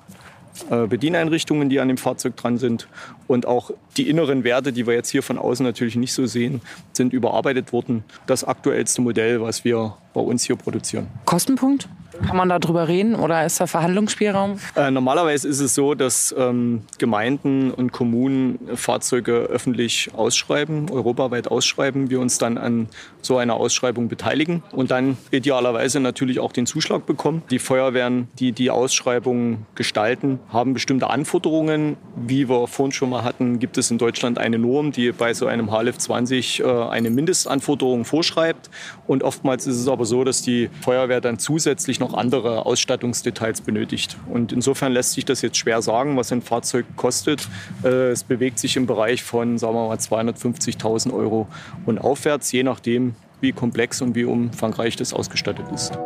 Bedieneinrichtungen, 0.69 1.69
die 1.69 1.79
an 1.79 1.87
dem 1.87 1.97
Fahrzeug 1.97 2.35
dran 2.35 2.57
sind. 2.57 2.87
Und 3.27 3.45
auch 3.45 3.71
die 3.97 4.09
inneren 4.09 4.43
Werte, 4.43 4.73
die 4.73 4.87
wir 4.87 4.93
jetzt 4.93 5.09
hier 5.09 5.23
von 5.23 5.37
außen 5.37 5.65
natürlich 5.65 5.95
nicht 5.95 6.13
so 6.13 6.25
sehen, 6.25 6.61
sind 6.93 7.13
überarbeitet 7.13 7.73
worden. 7.73 8.03
Das 8.25 8.43
aktuellste 8.43 9.01
Modell, 9.01 9.41
was 9.41 9.65
wir 9.65 9.95
bei 10.13 10.21
uns 10.21 10.43
hier 10.43 10.55
produzieren. 10.55 11.07
Kostenpunkt? 11.25 11.87
Kann 12.25 12.37
man 12.37 12.49
darüber 12.49 12.87
reden 12.87 13.15
oder 13.15 13.45
ist 13.45 13.59
da 13.59 13.67
Verhandlungsspielraum? 13.67 14.59
Äh, 14.75 14.91
normalerweise 14.91 15.47
ist 15.47 15.59
es 15.59 15.75
so, 15.75 15.93
dass 15.93 16.33
ähm, 16.37 16.83
Gemeinden 16.97 17.71
und 17.71 17.91
Kommunen 17.91 18.59
Fahrzeuge 18.75 19.33
öffentlich 19.33 20.11
ausschreiben, 20.13 20.89
europaweit 20.89 21.49
ausschreiben, 21.49 22.09
wir 22.09 22.19
uns 22.19 22.37
dann 22.37 22.57
an 22.57 22.89
so 23.21 23.37
einer 23.37 23.55
Ausschreibung 23.55 24.07
beteiligen 24.07 24.63
und 24.71 24.91
dann 24.91 25.17
idealerweise 25.31 25.99
natürlich 25.99 26.39
auch 26.39 26.51
den 26.51 26.65
Zuschlag 26.65 27.05
bekommen. 27.05 27.43
Die 27.49 27.59
Feuerwehren, 27.59 28.27
die 28.39 28.51
die 28.51 28.71
Ausschreibung 28.71 29.65
gestalten, 29.75 30.39
haben 30.49 30.73
bestimmte 30.73 31.09
Anforderungen. 31.09 31.97
Wie 32.15 32.49
wir 32.49 32.67
vorhin 32.67 32.91
schon 32.91 33.09
mal 33.09 33.23
hatten, 33.23 33.59
gibt 33.59 33.77
es 33.77 33.91
in 33.91 33.97
Deutschland 33.97 34.37
eine 34.37 34.57
Norm, 34.57 34.91
die 34.91 35.11
bei 35.11 35.33
so 35.33 35.45
einem 35.47 35.71
HLF 35.71 35.97
20 35.97 36.59
äh, 36.59 36.65
eine 36.65 37.09
Mindestanforderung 37.09 38.05
vorschreibt. 38.05 38.69
Und 39.05 39.23
oftmals 39.23 39.67
ist 39.67 39.77
es 39.77 39.87
aber 39.87 40.05
so, 40.05 40.23
dass 40.23 40.41
die 40.41 40.69
Feuerwehr 40.81 41.21
dann 41.21 41.39
zusätzlich 41.39 41.99
noch 41.99 42.06
andere 42.13 42.65
Ausstattungsdetails 42.65 43.61
benötigt. 43.61 44.17
Und 44.31 44.51
insofern 44.51 44.91
lässt 44.91 45.13
sich 45.13 45.25
das 45.25 45.41
jetzt 45.41 45.57
schwer 45.57 45.81
sagen, 45.81 46.17
was 46.17 46.31
ein 46.31 46.41
Fahrzeug 46.41 46.85
kostet. 46.95 47.47
Äh, 47.83 48.11
es 48.11 48.23
bewegt 48.23 48.59
sich 48.59 48.75
im 48.75 48.85
Bereich 48.85 49.23
von, 49.23 49.57
sagen 49.57 49.75
wir 49.75 49.87
mal, 49.87 49.97
250.000 49.97 51.13
Euro 51.13 51.47
und 51.85 51.99
aufwärts, 51.99 52.51
je 52.51 52.63
nachdem, 52.63 53.15
wie 53.41 53.51
komplex 53.51 54.01
und 54.01 54.15
wie 54.15 54.25
umfangreich 54.25 54.95
das 54.95 55.13
ausgestattet 55.13 55.67
ist. 55.73 55.97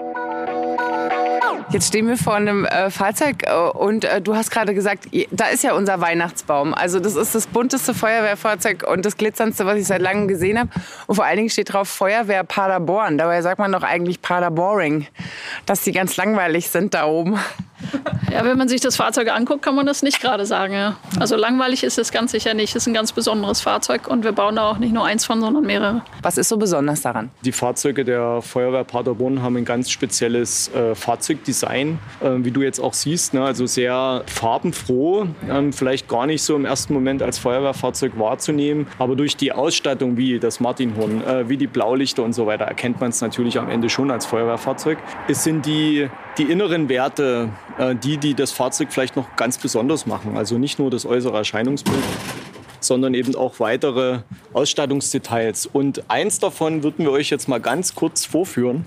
Jetzt 1.72 1.88
stehen 1.88 2.06
wir 2.10 2.18
vor 2.18 2.36
einem 2.36 2.66
äh, 2.66 2.90
Fahrzeug 2.90 3.44
äh, 3.48 3.54
und 3.54 4.04
äh, 4.04 4.22
du 4.22 4.36
hast 4.36 4.52
gerade 4.52 4.74
gesagt, 4.74 5.08
da 5.32 5.46
ist 5.46 5.64
ja 5.64 5.74
unser 5.74 6.02
Weihnachtsbaum. 6.02 6.74
Also 6.74 7.00
das 7.00 7.16
ist 7.16 7.34
das 7.34 7.48
bunteste 7.48 7.94
Feuerwehrfahrzeug 7.94 8.86
und 8.86 9.06
das 9.06 9.16
glitzerndste, 9.16 9.66
was 9.66 9.78
ich 9.78 9.88
seit 9.88 10.02
langem 10.02 10.28
gesehen 10.28 10.60
habe. 10.60 10.70
Und 11.08 11.16
vor 11.16 11.24
allen 11.24 11.38
Dingen 11.38 11.50
steht 11.50 11.72
drauf 11.72 11.88
Feuerwehr 11.88 12.44
Paderborn. 12.44 13.18
Dabei 13.18 13.42
sagt 13.42 13.58
man 13.58 13.72
doch 13.72 13.84
eigentlich 13.84 14.22
Paderboring, 14.22 15.08
dass 15.66 15.82
die 15.84 15.94
ganz 15.94 16.18
langweilig 16.18 16.70
sind 16.70 16.94
da 16.94 17.06
oben. 17.06 17.40
Ja, 18.32 18.46
wenn 18.46 18.58
man 18.58 18.70
sich 18.70 18.82
das 18.82 18.96
Fahrzeug 18.96 19.30
anguckt, 19.30 19.62
kann 19.62 19.76
man 19.76 19.86
das 19.86 20.04
nicht 20.04 20.22
gerade 20.22 20.46
sagen. 20.46 20.74
Ja. 20.74 20.98
Also 21.20 21.36
langweilig 21.36 21.84
ist 21.84 21.98
es 21.98 22.12
ganz 22.12 22.32
sicher 22.32 22.54
nicht. 22.54 22.76
Es 22.76 22.84
ist 22.84 22.88
ein 22.88 22.94
ganz 22.94 23.12
besonderes 23.12 23.62
Fahrzeug 23.62 24.08
und 24.08 24.24
wir 24.24 24.32
bauen 24.32 24.56
da 24.56 24.70
auch 24.70 24.78
nicht 24.78 24.94
nur 24.94 25.06
eins 25.06 25.26
von, 25.26 25.42
sondern 25.42 25.66
mehrere. 25.66 26.02
Was 26.22 26.38
ist 26.38 26.50
so 26.50 26.58
besonders 26.58 27.02
daran? 27.02 27.30
Die 27.44 27.52
Fahrzeuge 27.52 28.06
der 28.06 28.42
Feuerwehr 28.42 28.84
Paderborn 28.84 29.42
haben 29.42 29.58
ein 29.58 29.66
ganz 29.66 29.90
spezielles 29.90 30.74
äh, 30.74 30.96
Fahrzeugdesign, 30.96 32.00
äh, 32.22 32.30
wie 32.38 32.52
du 32.52 32.62
jetzt 32.62 32.80
auch 32.80 32.94
siehst. 32.94 33.34
Ne? 33.34 33.44
Also 33.44 33.66
sehr 33.66 34.24
farbenfroh, 34.28 35.28
ähm, 35.50 35.74
vielleicht 35.74 36.08
gar 36.08 36.26
nicht 36.26 36.44
so 36.44 36.56
im 36.56 36.66
ersten 36.66 36.94
Moment 36.94 37.22
als 37.22 37.38
Feuerwehrfahrzeug 37.40 38.18
wahrzunehmen, 38.18 38.88
aber 39.00 39.16
durch 39.16 39.36
die 39.36 39.52
Ausstattung 39.52 40.18
wie 40.18 40.40
das 40.40 40.60
Martinhorn, 40.60 41.24
äh, 41.24 41.50
wie 41.50 41.58
die 41.58 41.68
Blaulichter 41.68 42.24
und 42.24 42.34
so 42.34 42.46
weiter 42.46 42.66
erkennt 42.66 43.00
man 43.02 43.10
es 43.10 43.22
natürlich 43.22 43.60
am 43.60 43.70
Ende 43.70 43.90
schon 43.90 44.12
als 44.12 44.26
Feuerwehrfahrzeug. 44.26 44.98
Es 45.28 45.44
sind 45.44 45.66
die, 45.66 46.10
die 46.38 46.44
inneren 46.44 46.90
Werte, 46.90 47.50
äh, 47.78 47.96
die, 47.96 48.18
die 48.18 48.34
das 48.34 48.52
Fahrzeug 48.52 48.90
vielleicht 48.92 49.16
noch 49.16 49.36
ganz 49.36 49.58
besonders 49.58 50.06
machen. 50.06 50.38
Also 50.38 50.58
nicht 50.58 50.80
nur 50.80 50.90
das 50.90 51.06
äußere 51.06 51.38
Erscheinungsbild, 51.38 52.04
sondern 52.80 53.14
eben 53.14 53.36
auch 53.36 53.60
weitere 53.60 54.20
Ausstattungsdetails. 54.54 55.68
Und 55.68 56.10
eins 56.10 56.40
davon 56.40 56.84
würden 56.84 57.06
wir 57.06 57.12
euch 57.12 57.30
jetzt 57.30 57.48
mal 57.48 57.60
ganz 57.60 57.96
kurz 57.96 58.26
vorführen. 58.26 58.86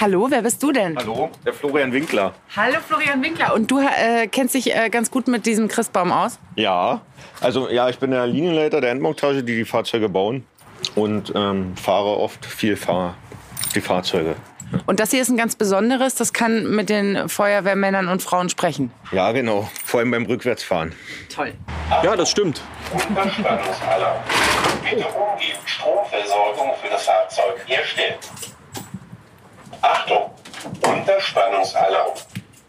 Hallo, 0.00 0.26
wer 0.28 0.42
bist 0.42 0.60
du 0.62 0.72
denn? 0.72 0.96
Hallo, 0.96 1.30
der 1.46 1.52
Florian 1.52 1.92
Winkler. 1.92 2.34
Hallo 2.56 2.78
Florian 2.86 3.22
Winkler. 3.22 3.54
Und 3.54 3.70
du 3.70 3.78
äh, 3.78 4.26
kennst 4.26 4.54
dich 4.54 4.74
äh, 4.74 4.90
ganz 4.90 5.10
gut 5.10 5.28
mit 5.28 5.46
diesem 5.46 5.68
Christbaum 5.68 6.10
aus? 6.10 6.40
Ja, 6.56 7.00
also 7.40 7.70
ja, 7.70 7.88
ich 7.88 7.98
bin 7.98 8.10
der 8.10 8.26
Linienleiter 8.26 8.80
der 8.80 8.90
Endmontage, 8.90 9.44
die 9.44 9.54
die 9.54 9.64
Fahrzeuge 9.64 10.08
bauen 10.08 10.44
und 10.96 11.32
ähm, 11.36 11.76
fahre 11.76 12.18
oft 12.18 12.44
viel 12.44 12.76
fahr 12.76 13.14
die 13.76 13.80
Fahrzeuge. 13.80 14.34
Und 14.86 15.00
das 15.00 15.10
hier 15.10 15.22
ist 15.22 15.28
ein 15.28 15.36
ganz 15.36 15.56
besonderes, 15.56 16.14
das 16.14 16.32
kann 16.32 16.70
mit 16.70 16.88
den 16.88 17.28
Feuerwehrmännern 17.28 18.08
und 18.08 18.22
Frauen 18.22 18.48
sprechen. 18.48 18.90
Ja, 19.12 19.32
genau. 19.32 19.68
Vor 19.84 20.00
allem 20.00 20.10
beim 20.10 20.26
Rückwärtsfahren. 20.26 20.94
Toll. 21.34 21.54
Ja, 22.02 22.16
das 22.16 22.30
stimmt. 22.30 22.60
Unterspannungsalarm. 22.92 24.22
Bitte 24.82 25.06
umgehend 25.06 25.60
Stromversorgung 25.64 26.72
für 26.82 26.90
das 26.90 27.04
Fahrzeug 27.04 27.56
herstellen. 27.66 28.14
Achtung! 29.80 30.30
Unterspannungsalarm. 30.82 32.12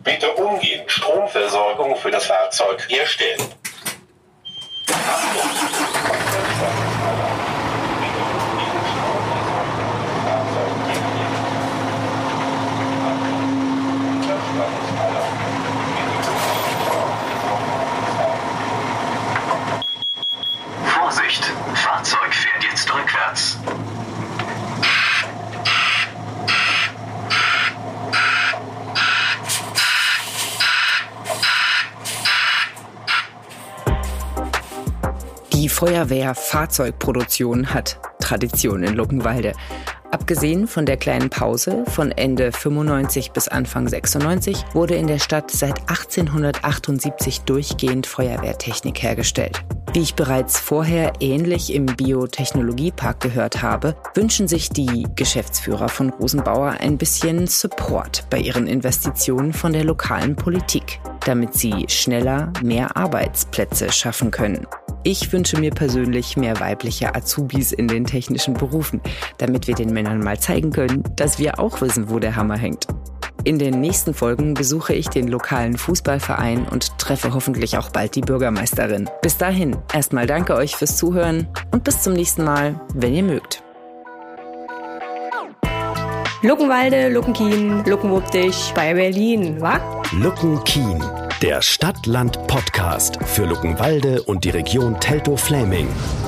Bitte 0.04 0.32
umgehend 0.34 0.92
Stromversorgung 0.92 1.96
für 1.98 2.12
das 2.12 2.26
Fahrzeug 2.26 2.86
herstellen. 2.90 3.42
Achtung! 4.90 5.50
Unterspannungsalarm. 5.50 7.40
Bitte 8.00 8.24
umgehend 8.52 8.86
Stromversorgung 8.92 9.86
für 9.86 9.90
das 9.90 10.26
Fahrzeug 10.26 10.90
herstellen. 10.90 11.56
Unterspannungsalarm. 14.16 15.36
Vorsicht! 20.86 21.44
Fahrzeug 21.76 22.34
fährt 22.34 22.64
jetzt 22.64 22.85
rückwärts. 22.96 23.58
Die 35.54 35.70
Feuerwehr 35.70 36.36
Fahrzeugproduktion 36.36 37.74
hat 37.74 38.00
Tradition 38.20 38.84
in 38.84 38.96
Luckenwalde. 38.96 39.54
Abgesehen 40.12 40.68
von 40.68 40.86
der 40.86 40.98
kleinen 40.98 41.30
Pause 41.30 41.84
von 41.88 42.12
Ende 42.12 42.52
95 42.52 43.32
bis 43.32 43.48
Anfang 43.48 43.88
96 43.88 44.64
wurde 44.74 44.96
in 44.96 45.08
der 45.08 45.20
Stadt 45.20 45.52
seit 45.52 45.80
1878 45.90 47.42
durchgehend 47.42 48.08
Feuerwehrtechnik 48.08 49.02
hergestellt. 49.02 49.64
Wie 49.96 50.02
ich 50.02 50.16
bereits 50.16 50.60
vorher 50.60 51.14
ähnlich 51.22 51.74
im 51.74 51.86
Biotechnologiepark 51.86 53.22
gehört 53.22 53.62
habe, 53.62 53.96
wünschen 54.14 54.46
sich 54.46 54.68
die 54.68 55.08
Geschäftsführer 55.16 55.88
von 55.88 56.10
Rosenbauer 56.10 56.72
ein 56.82 56.98
bisschen 56.98 57.48
Support 57.48 58.26
bei 58.30 58.40
ihren 58.40 58.68
Investitionen 58.68 59.54
von 59.54 59.72
der 59.72 59.86
lokalen 59.86 60.36
Politik, 60.36 61.00
damit 61.26 61.54
sie 61.54 61.86
schneller 61.88 62.52
mehr 62.62 62.98
Arbeitsplätze 62.98 63.90
schaffen 63.90 64.32
können. 64.32 64.68
Ich 65.04 65.32
wünsche 65.32 65.58
mir 65.62 65.72
persönlich 65.72 66.36
mehr 66.36 66.60
weibliche 66.60 67.16
Azubis 67.16 67.72
in 67.72 67.88
den 67.88 68.04
technischen 68.04 68.54
Berufen, 68.54 69.00
damit 69.38 69.66
wir 69.68 69.76
den 69.76 69.94
Männern 69.94 70.20
mal 70.20 70.38
zeigen 70.38 70.72
können, 70.72 71.04
dass 71.16 71.40
wir 71.40 71.58
auch 71.58 71.80
wissen, 71.80 72.10
wo 72.10 72.20
der 72.20 72.36
Hammer 72.36 72.58
hängt. 72.58 72.86
In 73.46 73.60
den 73.60 73.80
nächsten 73.80 74.16
Folgen 74.16 74.56
besuche 74.56 74.96
ich 74.96 75.08
den 75.08 75.28
lokalen 75.28 75.78
Fußballverein 75.78 76.68
und 76.68 76.98
treffe 76.98 77.36
hoffentlich 77.36 77.78
auch 77.78 77.92
bald 77.92 78.16
die 78.16 78.22
Bürgermeisterin. 78.22 79.08
Bis 79.22 79.38
dahin, 79.38 79.78
erstmal 79.94 80.26
danke 80.26 80.56
euch 80.56 80.76
fürs 80.76 80.98
Zuhören 80.98 81.48
und 81.72 81.84
bis 81.84 82.02
zum 82.02 82.14
nächsten 82.14 82.44
Mal, 82.44 82.82
wenn 82.96 83.14
ihr 83.14 83.22
mögt. 83.22 83.62
Luckenwalde, 86.42 87.10
Luckenkien, 87.10 87.86
Luckenwuppdich 87.86 88.74
bei 88.74 88.96
Berlin, 88.96 89.62
wa? 89.62 89.80
Luckenkien, 90.12 91.04
der 91.44 91.62
Stadt-Land-Podcast 91.62 93.20
für 93.26 93.46
Luckenwalde 93.46 94.24
und 94.24 94.44
die 94.44 94.50
Region 94.50 95.00
Teltow-Fläming. 95.00 95.88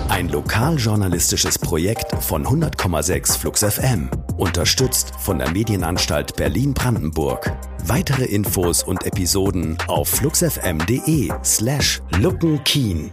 Ein 0.10 0.30
lokaljournalistisches 0.30 1.60
Projekt 1.60 2.24
von 2.24 2.46
100,6 2.46 3.38
Flux 3.38 3.64
FM. 3.64 4.10
Unterstützt 4.38 5.12
von 5.20 5.38
der 5.38 5.52
Medienanstalt 5.52 6.36
Berlin-Brandenburg. 6.36 7.52
Weitere 7.84 8.24
Infos 8.26 8.84
und 8.84 9.06
Episoden 9.06 9.78
auf 9.88 10.08
fluxfm.de 10.08 11.32
slash 11.44 12.02
luckenkien. 12.20 13.12